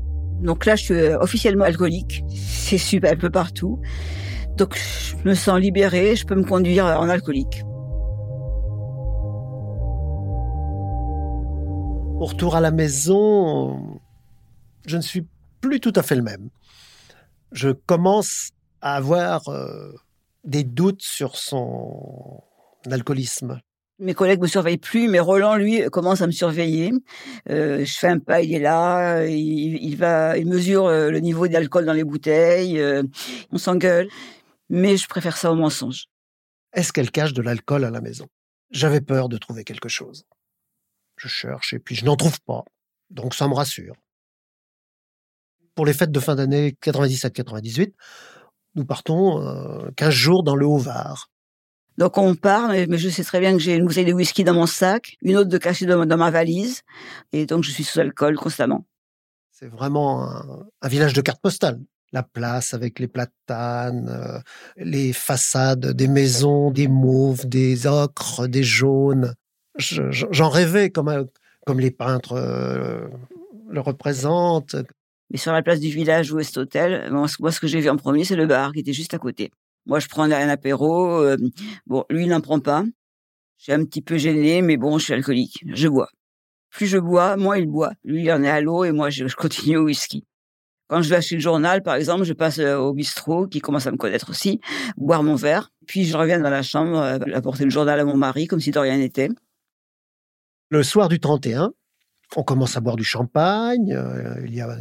[0.40, 2.24] Donc là, je suis euh, officiellement alcoolique.
[2.28, 3.80] C'est super, un peu partout.
[4.56, 7.62] Donc je me sens libérée, je peux me conduire en alcoolique.
[12.20, 14.00] Au retour à la maison,
[14.86, 15.24] je ne suis
[15.60, 16.50] plus tout à fait le même.
[17.52, 18.50] Je commence
[18.80, 19.92] à avoir euh,
[20.44, 22.42] des doutes sur son
[22.86, 23.60] d'alcoolisme.
[24.00, 26.92] Mes collègues me surveillent plus, mais Roland, lui, commence à me surveiller.
[27.50, 31.48] Euh, je fais un pas, il est là, il, va, il mesure euh, le niveau
[31.48, 33.02] d'alcool dans les bouteilles, euh,
[33.50, 34.08] on s'engueule.
[34.68, 36.04] Mais je préfère ça au mensonge.
[36.72, 38.28] Est-ce qu'elle cache de l'alcool à la maison?
[38.70, 40.24] J'avais peur de trouver quelque chose.
[41.16, 42.62] Je cherche et puis je n'en trouve pas.
[43.10, 43.94] Donc ça me rassure.
[45.74, 47.94] Pour les fêtes de fin d'année 97-98,
[48.76, 51.30] nous partons 15 jours dans le Haut-Var.
[51.98, 54.54] Donc on part, mais je sais très bien que j'ai une bouteille de whisky dans
[54.54, 56.82] mon sac, une autre de cachet dans, ma valise,
[57.32, 58.86] et donc je suis sous alcool constamment.
[59.50, 60.30] C'est vraiment
[60.80, 61.80] un, village de cartes postales.
[62.12, 64.38] La place avec les platanes, euh,
[64.76, 69.34] les façades des maisons, des mauves, des ocres, des jaunes.
[69.76, 71.26] J'en rêvais comme,
[71.66, 73.08] comme les peintres euh,
[73.68, 74.76] le représentent.
[75.30, 77.96] Mais sur la place du village où est hôtel, moi, ce que j'ai vu en
[77.96, 79.50] premier, c'est le bar qui était juste à côté.
[79.88, 81.22] Moi, je prends un apéro.
[81.22, 81.36] Euh,
[81.86, 82.84] bon, lui, il n'en prend pas.
[83.56, 85.64] Je suis un petit peu gênée, mais bon, je suis alcoolique.
[85.66, 86.10] Je bois.
[86.70, 87.92] Plus je bois, moins il boit.
[88.04, 90.24] Lui, il en est à l'eau et moi, je, continue au whisky.
[90.88, 93.86] Quand je vais acheter le journal, par exemple, je passe euh, au bistrot, qui commence
[93.86, 94.60] à me connaître aussi,
[94.98, 95.70] boire mon verre.
[95.86, 98.70] Puis je reviens dans la chambre, euh, apporter le journal à mon mari, comme si
[98.70, 99.30] de rien n'était.
[100.68, 101.72] Le soir du 31,
[102.36, 103.98] on commence à boire du champagne.
[104.44, 104.76] Il, y a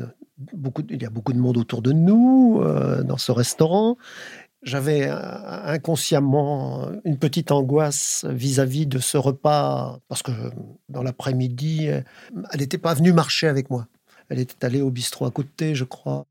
[0.53, 2.61] beaucoup, il y a beaucoup de monde autour de nous
[3.05, 3.97] dans ce restaurant.
[4.67, 10.31] J'avais inconsciemment une petite angoisse vis-à-vis -vis de ce repas, parce que
[10.89, 13.87] dans l'après-midi, elle n'était pas venue marcher avec moi.
[14.27, 16.25] Elle était allée au bistrot à côté, je crois.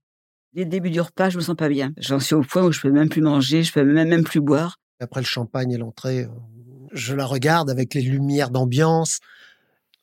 [0.53, 1.95] Dès le début du repas, je me sens pas bien.
[1.97, 4.43] J'en suis au point où je peux même plus manger, je peux même, même plus
[4.43, 4.81] boire.
[5.01, 6.29] Après le champagne et l'entrée,
[6.93, 9.21] je la regarde avec les lumières d'ambiance.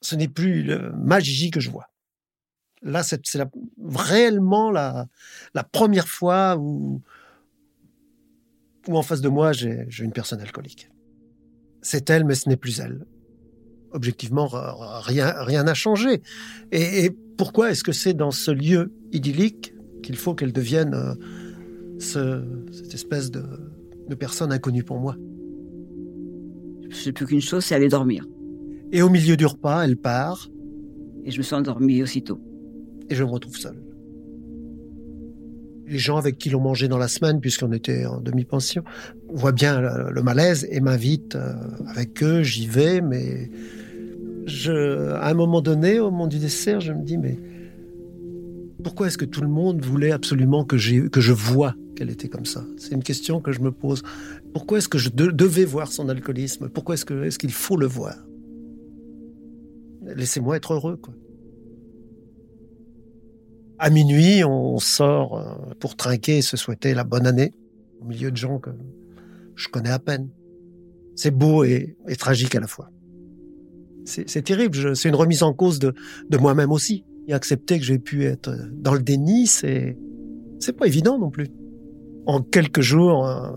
[0.02, 1.90] Ce n'est plus le, ma Gigi que je vois.
[2.82, 3.22] Là, c'est
[3.86, 5.06] réellement la,
[5.54, 7.04] la première fois où,
[8.88, 10.90] où en face de moi, j'ai une personne alcoolique.
[11.82, 13.06] C'est elle, mais ce n'est plus elle.
[13.92, 16.22] Objectivement, rien rien n'a changé.
[16.72, 21.16] Et, pourquoi est-ce que c'est dans ce lieu idyllique qu'il faut qu'elle devienne euh,
[21.98, 23.44] ce, cette espèce de,
[24.08, 25.16] de personne inconnue pour moi?
[26.90, 28.28] Je sais plus qu'une chose, c'est aller dormir.
[28.92, 30.48] Et au milieu du repas, elle part.
[31.26, 32.40] Et je me suis endormi aussitôt.
[33.10, 33.82] Et je me retrouve seul
[35.94, 38.84] les gens avec qui l'on mangeait dans la semaine, puisqu'on était en demi-pension,
[39.30, 41.54] voient bien le, malaise et m'invitent euh,
[41.88, 43.52] avec eux, j'y vais, mais
[44.48, 47.38] je, à un moment donné, au moment du dessert, je me dis, mais
[48.84, 52.46] pourquoi est-ce que tout le monde voulait absolument que, que je vois qu'elle était comme
[52.46, 52.66] ça?
[52.78, 54.02] C'est une question que je me pose.
[54.52, 56.70] Pourquoi est-ce que je devais voir son alcoolisme?
[56.70, 58.16] Pourquoi est-ce qu'il est qu'il faut le voir?
[60.16, 61.14] Laissez-moi être heureux, quoi.
[63.84, 67.52] À minuit, on sort euh, pour trinquer et se souhaiter la bonne année
[68.00, 68.70] au milieu de gens que
[69.58, 70.30] je connais à peine.
[71.18, 72.90] C'est beau et, tragique à la fois.
[74.06, 75.94] C'est terrible, c'est une remise en cause de,
[76.32, 77.04] moi-même aussi.
[77.28, 79.98] Et accepter que j'ai pu être dans le déni, c'est
[80.78, 81.50] pas évident non plus.
[82.26, 83.52] En quelques jours, euh,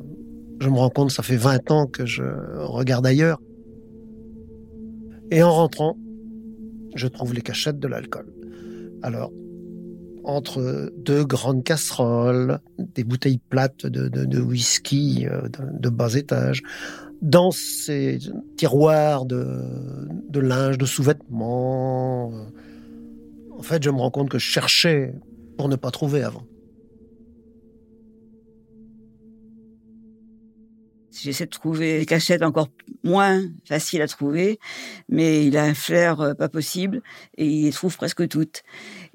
[0.60, 2.24] je me rends compte, ça fait 20 ans que je
[2.64, 3.40] regarde ailleurs.
[5.30, 5.96] Et en rentrant,
[6.96, 8.26] je trouve les cachettes de l'alcool.
[9.02, 9.30] Alors,
[10.26, 16.62] entre deux grandes casseroles, des bouteilles plates de, whisky euh, de, bas étage,
[17.22, 18.18] dans ces
[18.56, 19.62] tiroirs de,
[20.28, 22.32] de linge, de sous-vêtements.
[23.56, 25.14] En fait, je me rends compte que je cherchais
[25.56, 26.42] pour ne pas trouver avant.
[31.22, 32.68] J'essaie de trouver des cachettes encore
[33.02, 34.58] moins faciles à trouver,
[35.08, 37.02] mais il a un flair euh, pas possible
[37.38, 38.62] et il les trouve presque toutes.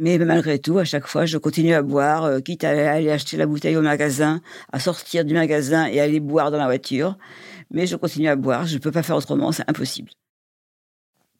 [0.01, 3.37] Mais malgré tout, à chaque fois, je continue à boire, euh, quitte à aller acheter
[3.37, 4.41] la bouteille au magasin,
[4.73, 7.17] à sortir du magasin et aller boire dans la voiture.
[7.69, 10.09] Mais je continue à boire, je ne peux pas faire autrement, c'est impossible.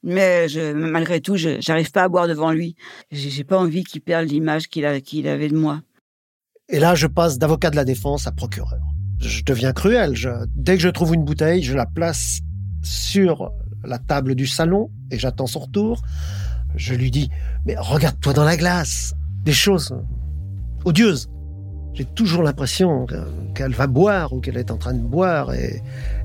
[0.04, 2.76] Mais je, malgré tout, je n'arrive pas à boire devant lui.
[3.12, 5.82] J'ai pas envie qu'il perde l'image qu'il avait de moi.
[6.69, 8.80] Et là, je passe d'avocat de la défense à procureur
[9.21, 10.15] je deviens cruel.
[10.56, 12.39] dès que je trouve une bouteille, je la place
[12.84, 13.52] sur
[13.84, 16.02] la table du salon et j'attends son retour.
[16.75, 17.29] Je lui dis,
[17.65, 19.13] mais regarde-toi dans la glace.
[19.43, 19.93] Des choses
[20.86, 21.29] odieuses.
[21.93, 23.05] J'ai toujours l'impression
[23.53, 25.81] qu'elle va boire ou qu'elle est en train de boire et,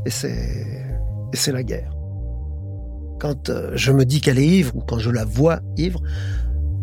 [0.07, 1.93] c'est la guerre.
[3.19, 6.01] Quand euh, je me dis qu'elle est ivre ou quand je la vois ivre,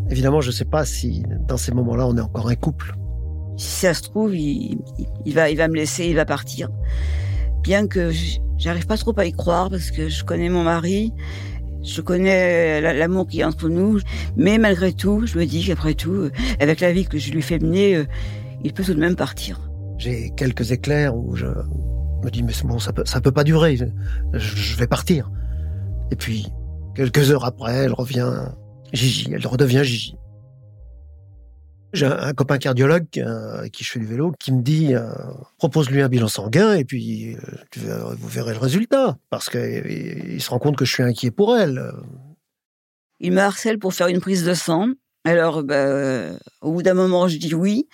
[0.10, 2.96] évidemment, je ne sais pas si dans ces moments-là, on est encore un couple.
[3.56, 4.80] Si ça se trouve, il,
[5.28, 6.70] va, il va me laisser, il va partir.
[7.62, 8.12] Bien que
[8.58, 11.14] j'arrive pas trop à y croire parce que je connais mon mari,
[11.84, 14.00] je connais l'amour qui est entre nous,
[14.36, 17.60] mais malgré tout, je me dis qu'après tout, avec la vie que je lui fais
[17.60, 18.06] mener, euh,
[18.64, 19.60] il peut tout de même partir.
[19.98, 23.78] J'ai quelques éclairs où je me dis mais bon, ça peut, ça peut pas durer,
[24.34, 25.30] je vais partir.
[26.12, 26.48] Et puis,
[26.96, 28.32] quelques heures après, elle revient
[28.94, 30.16] Gigi, elle redevient Gigi.
[31.94, 35.12] J'ai un copain cardiologue euh, qui je fais du vélo qui me dit euh,
[35.58, 40.58] propose-lui un bilan sanguin et puis euh, vous verrez le résultat parce qu'il se rend
[40.58, 41.92] compte que je suis inquiet pour elle.
[43.20, 44.88] Il me harcèle pour faire une prise de sang.
[45.24, 47.88] Alors, bah, au bout d'un moment, je dis oui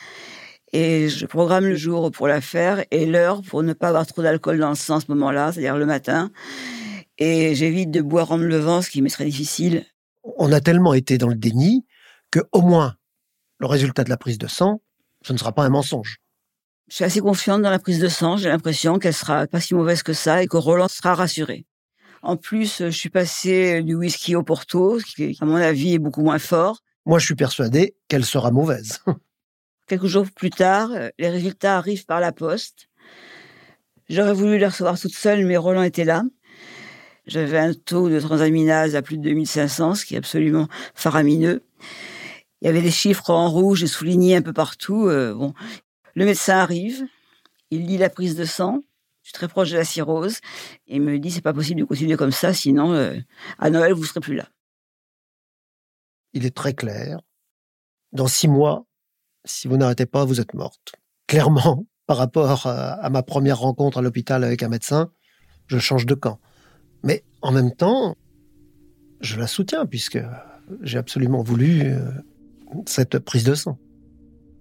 [0.72, 4.22] et je programme le jour pour la faire et l'heure pour ne pas avoir trop
[4.22, 6.32] d'alcool dans le sang à ce moment-là, c'est-à-dire le matin.
[7.18, 9.84] Et j'évite de boire en me levant, ce qui me serait difficile.
[10.38, 11.86] On a tellement été dans le déni
[12.32, 12.96] que au moins
[13.60, 14.82] le résultat de la prise de sang,
[15.22, 16.18] ce ne sera pas un mensonge.
[16.90, 18.38] Je suis assez confiante dans la prise de sang.
[18.38, 21.66] J'ai l'impression qu'elle sera pas si mauvaise que ça et que Roland sera rassuré.
[22.24, 26.00] En plus, je suis passé du whisky au Porto, ce qui, à mon avis, est
[26.00, 26.80] beaucoup moins fort.
[27.06, 29.00] Moi, je suis persuadé qu'elle sera mauvaise.
[29.88, 32.90] Quelques jours plus tard, les résultats arrivent par la poste.
[34.10, 36.24] J'aurais voulu les recevoir toute seule, mais Roland était là.
[37.28, 41.64] J'avais un taux de transaminase à plus de 2500, ce qui est absolument faramineux.
[42.62, 45.08] Il y avait des chiffres en rouge et soulignés un peu partout.
[45.08, 45.54] Euh, bon,
[46.16, 47.06] le médecin arrive,
[47.72, 48.84] il lit la prise de sang.
[49.24, 50.40] Je suis très proche de la cirrhose
[50.88, 53.18] et me dit c'est pas possible de continuer comme ça, sinon euh,
[53.60, 54.50] à Noël vous serez plus là.
[56.34, 57.20] Il est très clair.
[58.12, 58.86] Dans six mois,
[59.46, 60.94] si vous n'arrêtez pas, vous êtes morte.
[61.28, 65.12] Clairement, par rapport à ma première rencontre à l'hôpital avec un médecin,
[65.68, 66.40] je change de camp.
[67.04, 68.16] Mais en même temps,
[69.22, 70.20] je la soutiens puisque
[70.82, 72.10] j'ai absolument voulu euh,
[72.86, 73.78] cette prise de sang.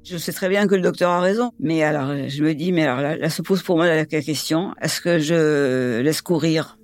[0.04, 2.86] Je sais très bien que le docteur a raison, mais alors je me dis, mais
[2.86, 6.78] alors là, se pose pour moi la question est-ce que je laisse courir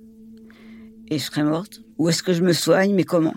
[1.09, 3.33] et je serai morte, ou est-ce que je me soigne, mais comment?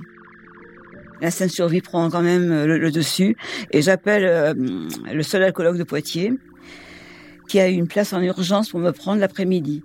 [1.21, 3.37] L'instinct de survie prend quand même le, dessus,
[3.73, 4.55] et j'appelle euh,
[5.13, 6.33] le seul alcoologue de Poitiers,
[7.49, 9.83] qui a une place en urgence pour me prendre l'après-midi.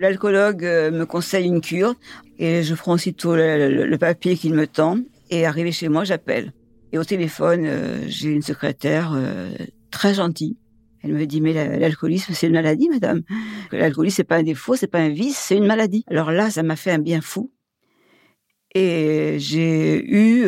[0.00, 1.94] L'alcoologue euh, me conseille une cure
[2.38, 4.98] et je prends aussitôt le, papier qu'il me tend
[5.30, 6.52] et arrivé chez moi, j'appelle.
[6.92, 9.50] Et au téléphone, euh, j'ai une secrétaire euh,
[9.90, 10.56] très gentille.
[11.02, 13.22] Elle me dit mais l'alcoolisme c'est une maladie, madame.
[13.70, 16.04] L'alcoolisme c'est pas un défaut, c'est pas un vice, c'est une maladie.
[16.08, 17.52] Alors là, ça m'a fait un bien fou
[18.74, 20.44] et j'ai eu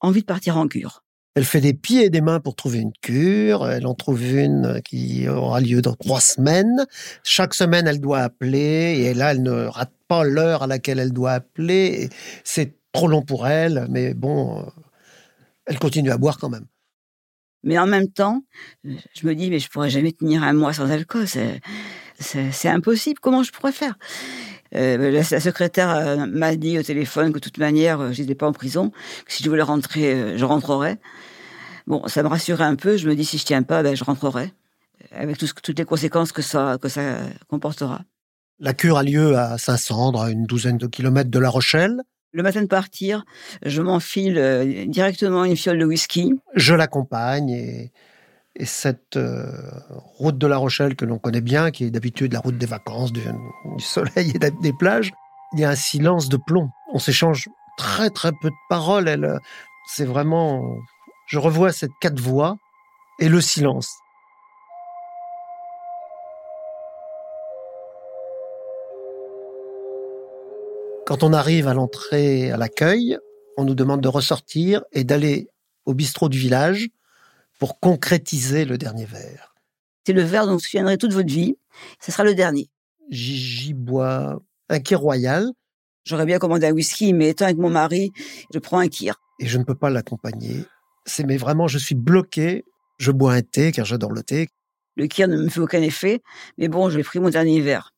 [0.00, 1.02] envie de partir en cure.
[1.36, 3.68] Elle fait des pieds et des mains pour trouver une cure.
[3.68, 6.86] Elle en trouve une qui aura lieu dans trois semaines.
[7.24, 11.12] Chaque semaine, elle doit appeler et là, elle ne rate pas l'heure à laquelle elle
[11.12, 12.08] doit appeler.
[12.42, 14.64] C'est trop long pour elle, mais bon,
[15.66, 16.66] elle continue à boire quand même.
[17.62, 18.42] Mais en même temps,
[18.84, 21.26] je me dis, mais je pourrais jamais tenir un mois sans alcool.
[21.26, 23.18] C'est impossible.
[23.20, 23.98] Comment je pourrais faire?
[24.74, 28.34] Euh, la, secrétaire euh, m'a dit au téléphone que de toute manière, euh, je n'étais
[28.34, 28.90] pas en prison,
[29.24, 30.98] que si je voulais rentrer, je rentrerais.
[31.86, 32.96] Bon, ça me rassurait un peu.
[32.96, 34.52] Je me dis, si je tiens pas, ben, je rentrerai,
[35.12, 38.02] avec toutes les conséquences que ça, que ça comportera.
[38.58, 42.02] La cure a lieu à Saint-Cendre, à une douzaine de kilomètres de La Rochelle.
[42.36, 43.24] Le matin de partir,
[43.64, 46.34] je m'enfile directement une fiole de whisky.
[46.54, 47.92] Je l'accompagne et
[48.58, 49.52] et cette euh,
[50.18, 53.12] route de La Rochelle que l'on connaît bien, qui est d'habitude la route des vacances,
[53.12, 53.20] du,
[53.78, 55.12] soleil et des plages,
[55.52, 56.70] il y a un silence de plomb.
[56.92, 59.08] On s'échange très très peu de paroles.
[59.08, 59.38] Elle,
[59.86, 60.62] c'est vraiment,
[61.26, 62.56] je revois cette quatre voix
[63.20, 63.98] et le silence.
[71.06, 73.16] Quand on arrive à l'entrée, à l'accueil,
[73.56, 75.48] on nous demande de ressortir et d'aller
[75.84, 76.88] au bistrot du village
[77.60, 79.54] pour concrétiser le dernier verre.
[80.04, 81.54] C'est le verre dont vous souviendrez toute votre vie.
[82.00, 82.68] Ce sera le dernier.
[83.08, 85.52] J'y bois un kir royal.
[86.04, 88.10] J'aurais bien commandé un whisky, mais étant avec mon mari,
[88.52, 89.14] je prends un kir.
[89.38, 90.64] Et je ne peux pas l'accompagner.
[91.04, 92.64] C'est mais vraiment, je suis bloqué.
[92.98, 94.48] Je bois un thé car j'adore le thé.
[94.96, 96.20] Le kir ne me fait aucun effet,
[96.58, 97.94] mais bon, j'ai pris mon dernier verre.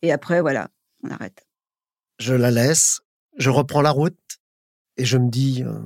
[0.00, 0.70] Et après, voilà,
[1.04, 1.44] on arrête.
[2.18, 3.00] Je la laisse,
[3.36, 4.18] je reprends la route
[4.96, 5.78] et je me dis, euh,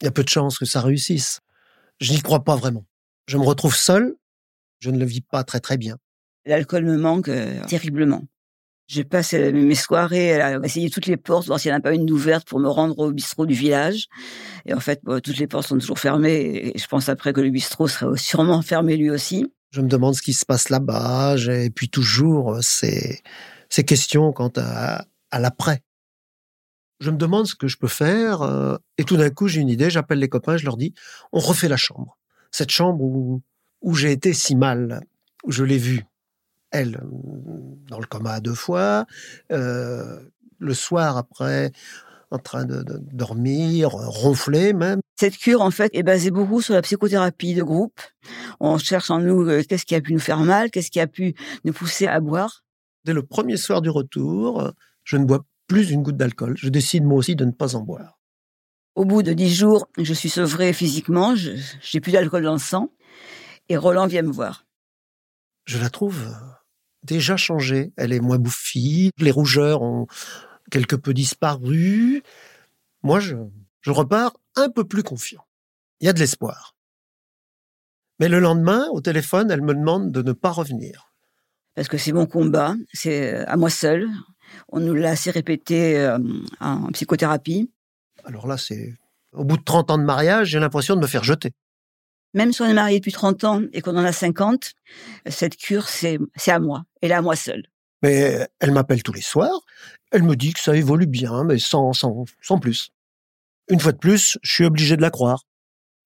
[0.00, 1.40] il y a peu de chances que ça réussisse.
[2.00, 2.86] Je n'y crois pas vraiment.
[3.26, 4.16] Je me retrouve seul,
[4.78, 5.96] je ne le vis pas très très bien.
[6.46, 8.24] L'alcool me manque euh, terriblement.
[8.88, 11.82] Je passe euh, mes soirées à essayer toutes les portes, voir s'il n'y en a
[11.82, 14.08] pas une ouverte pour me rendre au bistrot du village.
[14.66, 16.72] Et en fait, toutes les portes sont toujours fermées.
[16.74, 19.46] Et je pense après que le bistrot serait sûrement fermé lui aussi.
[19.70, 21.36] Je me demande ce qui se passe là-bas.
[21.36, 22.60] Et puis toujours euh,
[23.70, 25.82] ces, questions quant à, à l'après
[27.00, 29.68] je me demande ce que je peux faire, euh, et tout d'un coup j'ai une
[29.68, 30.94] idée, j'appelle les copains, je leur dis,
[31.32, 32.18] on refait la chambre.
[32.52, 33.42] Cette chambre où,
[33.80, 35.00] où j'ai été si mal,
[35.44, 36.04] où je l'ai vue,
[36.70, 37.00] elle,
[37.88, 39.06] dans le coma deux fois,
[39.50, 40.20] euh,
[40.58, 41.72] le soir après,
[42.30, 45.00] en train de, dormir, ronfler même.
[45.16, 48.00] Cette cure, en fait, est basée beaucoup sur la psychothérapie de groupe.
[48.60, 51.08] On cherche en nous euh, qu'est-ce qui a pu nous faire mal, qu'est-ce qui a
[51.08, 52.62] pu nous pousser à boire.
[53.04, 54.72] Dès le premier soir du retour,
[55.04, 56.56] je ne bois plus une goutte d'alcool.
[56.56, 58.18] Je décide moi aussi de ne pas en boire.
[58.94, 62.92] Au bout de dix jours, je suis sevré physiquement, j'ai plus d'alcool dans le sang,
[63.68, 64.66] et Roland vient me voir.
[65.64, 66.26] Je la trouve
[67.02, 67.92] déjà changée.
[67.96, 70.06] Elle est moins bouffie, les rougeurs ont
[70.70, 72.22] quelque peu disparu.
[73.02, 73.36] Moi, je,
[73.80, 75.44] je repars un peu plus confiant.
[76.00, 76.74] Il y a de l'espoir.
[78.18, 81.09] Mais le lendemain, au téléphone, elle me demande de ne pas revenir.
[81.80, 84.06] Parce que c'est mon combat, c'est à moi seul.
[84.68, 86.18] On nous l'a assez répété euh,
[86.60, 87.70] en psychothérapie.
[88.22, 88.98] Alors là, c'est
[89.32, 91.52] au bout de 30 ans de mariage, j'ai l'impression de me faire jeter.
[92.34, 94.74] Même si on est marié depuis 30 ans et qu'on en a 50,
[95.24, 96.18] cette cure, c'est
[96.48, 96.84] à moi.
[97.00, 97.62] Elle est à moi seule.
[98.02, 99.62] Mais elle m'appelle tous les soirs.
[100.10, 102.90] Elle me dit que ça évolue bien, mais sans, sans, sans plus.
[103.70, 105.46] Une fois de plus, je suis obligé de la croire.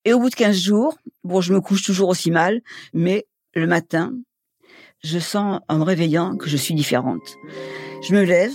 [0.05, 2.61] Et au bout de 15 jours, bon, je me couche toujours aussi mal,
[2.93, 4.13] mais le matin,
[5.05, 7.37] je sens en me réveillant que je suis différente.
[8.03, 8.53] Je me lève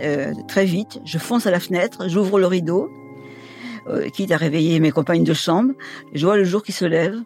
[0.00, 2.90] euh, très vite, je fonce à la fenêtre, j'ouvre le rideau,
[3.88, 5.74] euh, quitte à réveiller mes compagnes de chambre.
[6.14, 7.16] Je vois le jour qui se lève,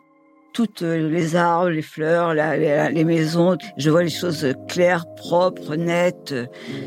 [0.53, 3.57] toutes les arbres, les fleurs, les maisons.
[3.77, 6.35] Je vois les choses claires, propres, nettes.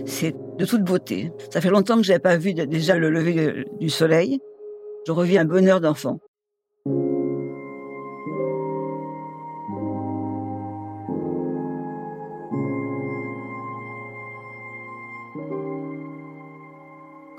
[0.05, 1.31] C'est de toute beauté.
[1.51, 4.39] Ça fait longtemps que je n'avais pas vu déjà le lever du soleil.
[5.05, 6.19] Je revis un bonheur d'enfant.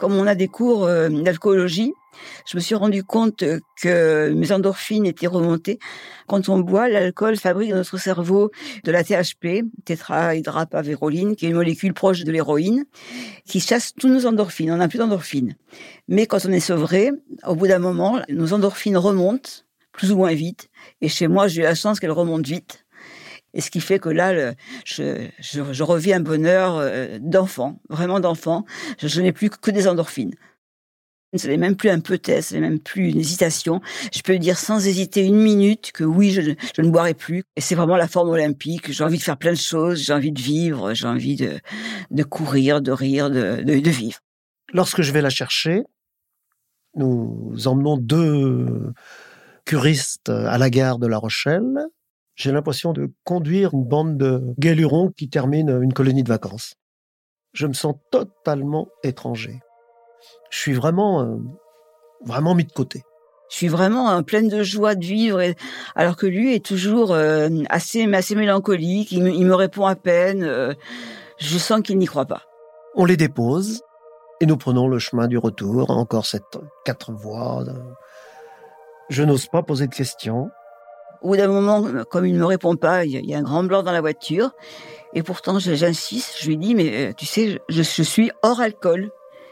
[0.09, 1.93] Comme on a des cours euh, d'alcoolologie,
[2.47, 3.45] je me suis rendu compte
[3.83, 5.79] que mes endorphines étaient remontées.
[6.27, 8.51] Quand on boit, l'alcool fabrique dans notre cerveau
[8.85, 12.87] de la THP, tétrahydrapavéroline, qui est une molécule proche de l'héroïne,
[13.45, 14.73] qui chasse tous nos endorphines.
[14.73, 15.57] On n'a plus d'endorphines.
[16.09, 17.11] Mais quand on est sevré,
[17.47, 19.51] au bout d'un moment, nos endorphines remontent
[19.93, 20.71] plus ou moins vite.
[21.03, 22.87] Et chez moi, j'ai eu la chance qu'elles remontent vite.
[23.55, 28.65] Et ce qui fait que là, je, je, revis un bonheur euh, d'enfant, vraiment d'enfant.
[28.99, 30.35] Je, n'ai plus que des endorphines.
[31.37, 33.81] Ce n'est même plus un peut-être, ce n'est même plus une hésitation.
[34.15, 36.41] Je peux dire sans hésiter une minute que oui, je,
[36.81, 37.43] ne boirai plus.
[37.57, 38.93] Et c'est vraiment la forme olympique.
[38.93, 42.81] J'ai envie de faire plein de choses, j'ai envie de vivre, j'ai envie de, courir,
[42.81, 44.21] de rire, de vivre.
[44.73, 45.83] Lorsque je vais la chercher,
[46.95, 48.93] nous emmenons deux
[49.65, 51.87] curistes à la gare de La Rochelle
[52.39, 56.75] j'ai l'impression de conduire une bande de galurons qui terminent une colonie de vacances.
[57.53, 59.59] Je me sens totalement étranger.
[60.51, 61.37] Je suis vraiment, euh,
[62.25, 63.03] vraiment mis de côté.
[63.51, 65.43] Je suis vraiment en pleine de joie de vivre,
[65.97, 69.11] alors que lui est toujours euh, assez, assez mélancolique.
[69.11, 70.45] Il me, répond à peine.
[70.45, 70.75] Euh,
[71.39, 72.43] je sens qu'il n'y croit pas.
[72.95, 73.83] On les dépose
[74.41, 75.91] et nous prenons le chemin du retour.
[75.91, 77.65] Encore cette quatre voies.
[79.09, 80.51] Je n'ose pas poser de questions.
[81.23, 83.65] Au bout d'un moment, comme il ne me répond pas, il y a un grand
[83.65, 84.51] blanc dans la voiture.
[85.15, 89.11] Et pourtant, j'insiste, je lui dis, mais euh, tu sais, je, suis hors alcool,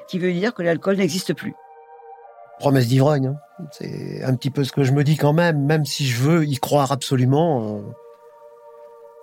[0.08, 1.54] qui veut dire que l'alcool n'existe plus.
[2.58, 3.64] Promesse d'ivrogne, hein.
[3.72, 6.44] c'est un petit peu ce que je me dis quand même, même si je veux
[6.44, 7.80] y croire absolument, euh,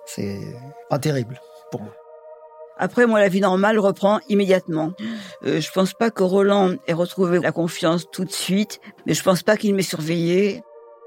[0.06, 0.40] c'est
[0.90, 1.40] pas terrible
[1.70, 1.92] pour moi.
[2.76, 4.92] Après, moi, la vie normale reprend immédiatement.
[5.44, 9.22] Euh, je pense pas que Roland ait retrouvé la confiance tout de suite, mais je
[9.22, 10.62] pense pas qu'il m'ait surveillé.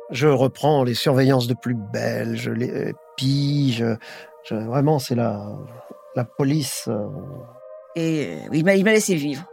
[0.09, 5.49] Je reprends les surveillances de plus belle, je les pille, je, vraiment, c'est la,
[6.15, 6.85] la police.
[6.87, 7.07] Euh.
[7.95, 9.45] Et euh, il m'a laissé vivre.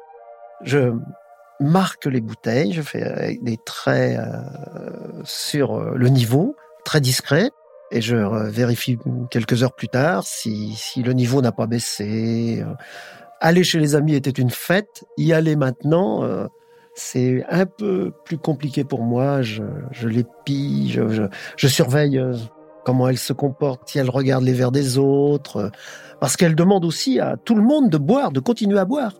[0.63, 0.93] Je
[1.61, 7.51] marque les bouteilles, je fais des traits euh, sur le niveau, très discret,
[7.91, 8.17] et je
[8.49, 8.99] vérifie
[9.31, 12.65] quelques heures plus tard si, si le niveau n'a pas baissé.
[13.41, 16.49] Aller chez les amis était une fête, y aller maintenant,
[16.95, 19.43] c'est un peu plus compliqué pour moi.
[19.43, 21.27] Je, je les pille, je,
[21.57, 22.35] je, surveille euh,
[22.85, 25.69] comment elle se comporte, si elle regarde les verres des autres, euh,
[26.21, 29.13] parce qu'elle demande aussi à tout le monde de boire, de continuer à boire.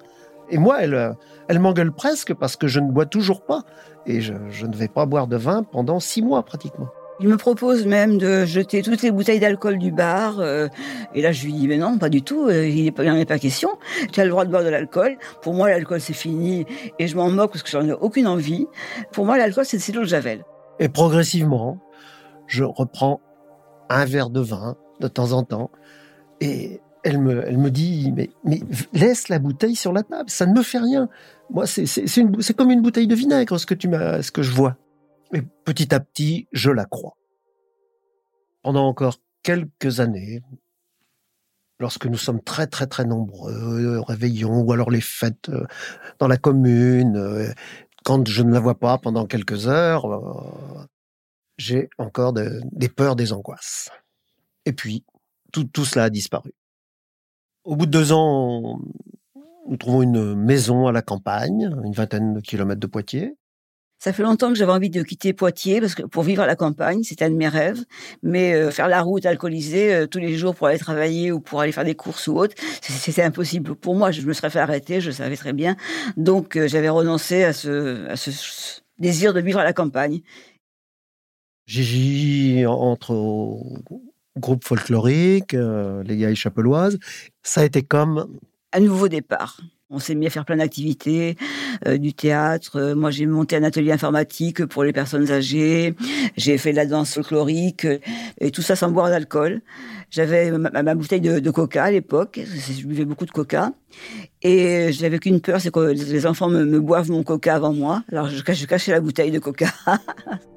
[0.51, 1.13] Et moi, elle, euh,
[1.49, 3.63] elle m'engueule presque parce que je ne bois toujours pas.
[4.07, 4.35] Et je
[4.67, 6.89] ne vais pas boire de vin pendant six mois pratiquement.
[7.21, 10.41] Il me propose même de jeter toutes les bouteilles d'alcool du bar.
[10.41, 10.69] Euh,
[11.15, 13.39] et là, je lui dis, mais non, pas du tout, euh, il n'en est pas
[13.39, 13.71] question.
[14.13, 15.17] Tu as le droit de boire de l'alcool.
[15.41, 16.67] Pour moi, l'alcool, c'est fini.
[16.99, 18.67] Et je m'en moque parce que j'en ai aucune envie.
[19.13, 20.45] Pour moi, l'alcool, c'est de l'eau de Javel.
[20.81, 21.79] Et progressivement,
[22.47, 23.21] je reprends
[23.89, 25.71] un verre de vin de temps en temps.
[26.41, 28.61] Et elle me, dit, mais, mais
[28.93, 31.09] laisse la bouteille sur la table, ça ne me fait rien.
[31.51, 34.77] Moi, c'est comme une bouteille de vinaigre, ce que, tu ce que je vois.
[35.35, 37.17] Et petit à petit, je la crois.
[38.63, 40.43] Pendant encore quelques années,
[41.81, 45.67] lorsque nous sommes très très très nombreux, réveillons ou alors les fêtes euh,
[46.21, 47.53] dans la commune, euh,
[48.05, 50.87] quand je ne la vois pas pendant quelques heures, euh,
[51.59, 53.91] j'ai encore des peurs, des angoisses.
[54.67, 55.05] Et puis,
[55.53, 56.53] tout, tout cela a disparu.
[57.65, 58.81] Au bout de deux ans,
[59.69, 63.37] nous trouvons une maison à la campagne, une vingtaine de kilomètres de Poitiers.
[64.05, 66.57] Ça fait longtemps que j'avais envie de quitter Poitiers parce que pour vivre à la
[66.57, 67.83] campagne, c'était un de mes rêves.
[68.23, 71.63] Mais euh, faire la route alcoolisée euh, tous les jours pour aller travailler ou pour
[71.63, 73.75] aller faire des courses ou autre, c'était impossible.
[73.75, 75.75] Pour moi, je me serais fait arrêter, je le savais très bien.
[76.19, 78.31] Donc euh, j'avais renoncé à ce, à ce
[78.99, 80.21] désir de vivre à la campagne.
[81.67, 83.79] Gigi entre au
[84.37, 86.99] groupe folklorique, les Gailles Chapeloises,
[87.43, 88.39] ça a été comme
[88.75, 89.63] un nouveau départ
[89.95, 91.37] On s'est mis à faire plein d'activités,
[91.87, 92.81] euh, du théâtre.
[92.81, 95.95] Euh, moi, j'ai monté un atelier informatique pour les personnes âgées.
[96.37, 97.87] J'ai fait de la danse folklorique
[98.41, 99.63] et tout ça sans boire d'alcool.
[100.11, 102.41] J'avais ma, bouteille de, coca à l'époque.
[102.45, 103.73] Je buvais beaucoup de coca.
[104.43, 108.03] Et j'avais qu'une peur, c'est que les enfants me, boivent mon coca avant moi.
[108.11, 109.73] Alors, je, je cachais la bouteille de coca.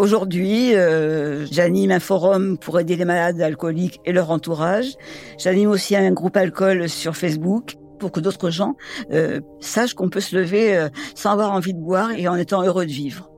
[0.00, 4.94] Aujourd'hui, euh, j'anime un forum pour aider les malades alcooliques et leur entourage.
[5.36, 8.76] J'anime aussi un groupe alcool sur Facebook pour que d'autres gens
[9.12, 12.62] euh, sachent qu'on peut se lever euh, sans avoir envie de boire et en étant
[12.62, 13.28] heureux de vivre.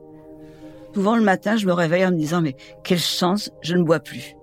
[0.95, 2.55] Souvent le matin, je me réveille en me disant mais
[2.85, 4.37] quelle chance, je ne bois plus.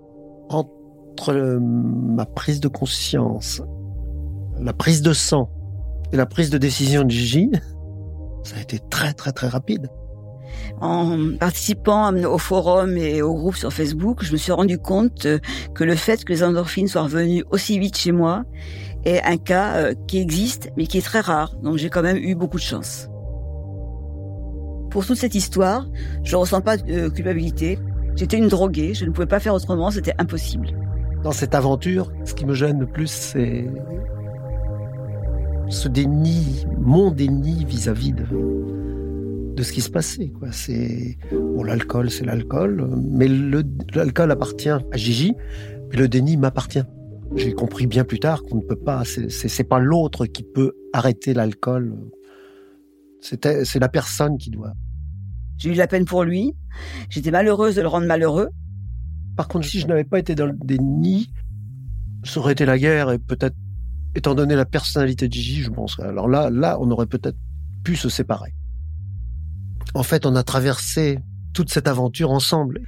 [0.49, 3.61] Entre ma prise de conscience,
[4.59, 5.49] la prise de sang
[6.11, 7.49] et la prise de décision de Gigi,
[8.43, 9.87] ça a été très très très rapide.
[10.81, 15.39] En participant au forum et au groupe sur Facebook, je me suis rendu compte euh,
[15.75, 18.45] que le fait que les endorphines soient revenues aussi vite chez moi
[19.03, 21.55] est un cas euh, qui existe, mais qui est très rare.
[21.61, 23.09] Donc j'ai quand même eu beaucoup de chance.
[24.89, 25.85] Pour toute cette histoire,
[26.23, 27.77] je ne ressens pas de euh, culpabilité.
[28.15, 30.69] J'étais une droguée, je ne pouvais pas faire autrement, c'était impossible.
[31.23, 33.65] Dans cette aventure, ce qui me gêne le plus, c'est
[35.67, 38.23] ce déni, mon déni vis-à-vis de,
[39.59, 40.29] de ce qui se passait.
[40.29, 40.53] Quoi.
[40.53, 43.27] C'est bon, l'alcool, c'est l'alcool, mais
[43.93, 45.35] l'alcool appartient à Gigi,
[45.91, 46.83] mais le déni m'appartient.
[47.35, 49.03] J'ai compris bien plus tard qu'on ne peut pas.
[49.05, 51.93] C'est pas l'autre qui peut arrêter l'alcool.
[53.19, 54.73] C'est la personne qui doit.
[55.57, 56.55] J'ai eu la peine pour lui.
[57.09, 58.47] J'étais malheureuse de le rendre malheureux.
[59.35, 61.33] Par contre, si je n'avais pas été dans le déni,
[62.23, 63.57] ça aurait été la guerre et peut-être,
[64.15, 65.99] étant donné la personnalité de Gigi, je pense.
[65.99, 67.37] Alors là, là, on aurait peut-être
[67.83, 68.53] pu se séparer.
[69.93, 71.19] En fait, on a traversé
[71.53, 72.81] toute cette aventure ensemble.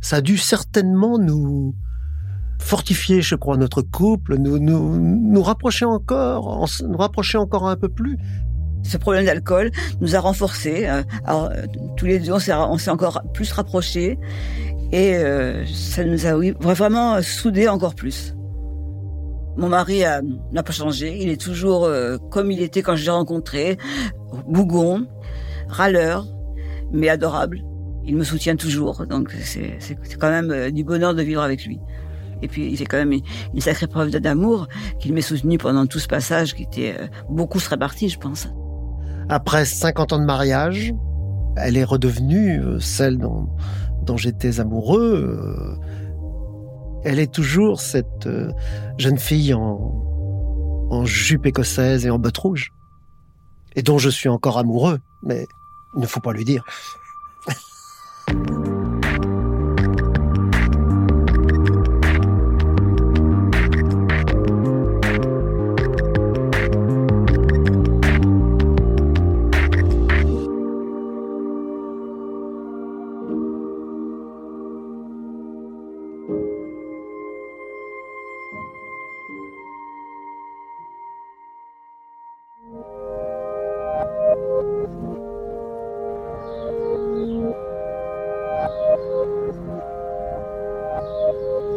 [0.00, 1.74] Ça a dû certainement nous
[2.60, 8.18] fortifier, je crois, notre couple, nous, nous, rapprocher encore, nous rapprocher encore un peu plus.
[8.82, 10.86] Ce problème d'alcool nous a renforcés.
[10.86, 11.64] Euh, alors, euh,
[11.96, 12.38] tous les deux, on
[12.78, 14.18] s'est encore plus rapprochés.
[14.92, 18.34] Et euh, ça nous a vraiment soudés encore plus.
[19.56, 20.02] Mon mari
[20.52, 21.16] n'a pas changé.
[21.20, 21.88] Il est toujours
[22.30, 23.78] comme il était quand je l'ai rencontré.
[24.48, 25.06] Bougon,
[25.68, 26.26] râleur,
[26.94, 27.62] mais adorable.
[28.06, 29.78] Il me soutient toujours, donc c'est
[30.18, 31.80] quand même euh, du bonheur de vivre avec lui.
[32.42, 33.12] Et puis fait quand même
[33.54, 34.68] une, sacrée preuve d'amour
[35.00, 38.48] qu'il m'ait soutenu pendant tout ce passage qui était euh, beaucoup se réparti, je pense.
[39.28, 40.94] Après 50 ans de mariage,
[41.56, 43.48] elle est redevenue euh, celle dont,
[44.02, 45.78] dont j'étais amoureux.
[47.04, 48.28] Elle est toujours cette
[48.98, 50.04] jeune fille en,
[50.90, 52.72] en jupe écossaise et en bottes rouges,
[53.76, 55.46] et dont je suis encore amoureux, mais
[55.94, 56.64] ne faut pas lui dire.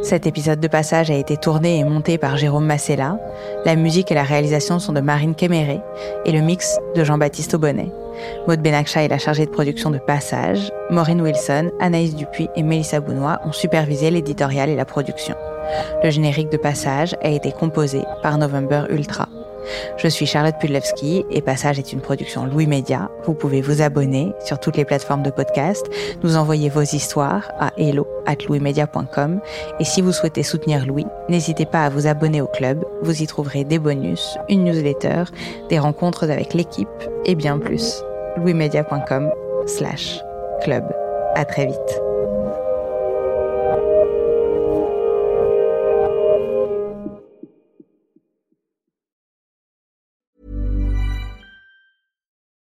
[0.08, 3.20] Cet épisode de passage a été tourné et monté par Jérôme Massella.
[3.66, 5.82] La musique et la réalisation sont de Marine Kéméré
[6.24, 7.92] et le mix de Jean-Baptiste Aubonnet.
[8.48, 10.72] Maud Benakcha est la chargée de production de Passage.
[10.92, 15.36] Maureen Wilson, Anaïs Dupuis et Mélissa Bounois ont supervisé l'éditorial et la production.
[16.02, 19.28] Le générique de Passage a été composé par November Ultra.
[19.98, 23.12] Je suis Charlotte Pudlewski et Passage est une production Louis Média.
[23.26, 25.86] Vous pouvez vous abonner sur toutes les plateformes de podcast,
[26.24, 29.40] nous envoyer vos histoires à hello louismedia.com
[29.80, 32.86] et si vous souhaitez soutenir Louis, n'hésitez pas à vous abonner au club.
[33.02, 35.24] Vous y trouverez des bonus, une newsletter,
[35.70, 36.88] des rencontres avec l'équipe
[37.26, 38.04] et bien plus.
[38.38, 39.32] louismedia.com
[39.66, 40.20] slash
[40.62, 40.84] club.
[41.36, 42.02] À très vite.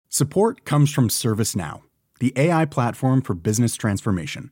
[0.10, 1.82] Support comes from ServiceNow,
[2.20, 4.52] the AI platform for business transformation.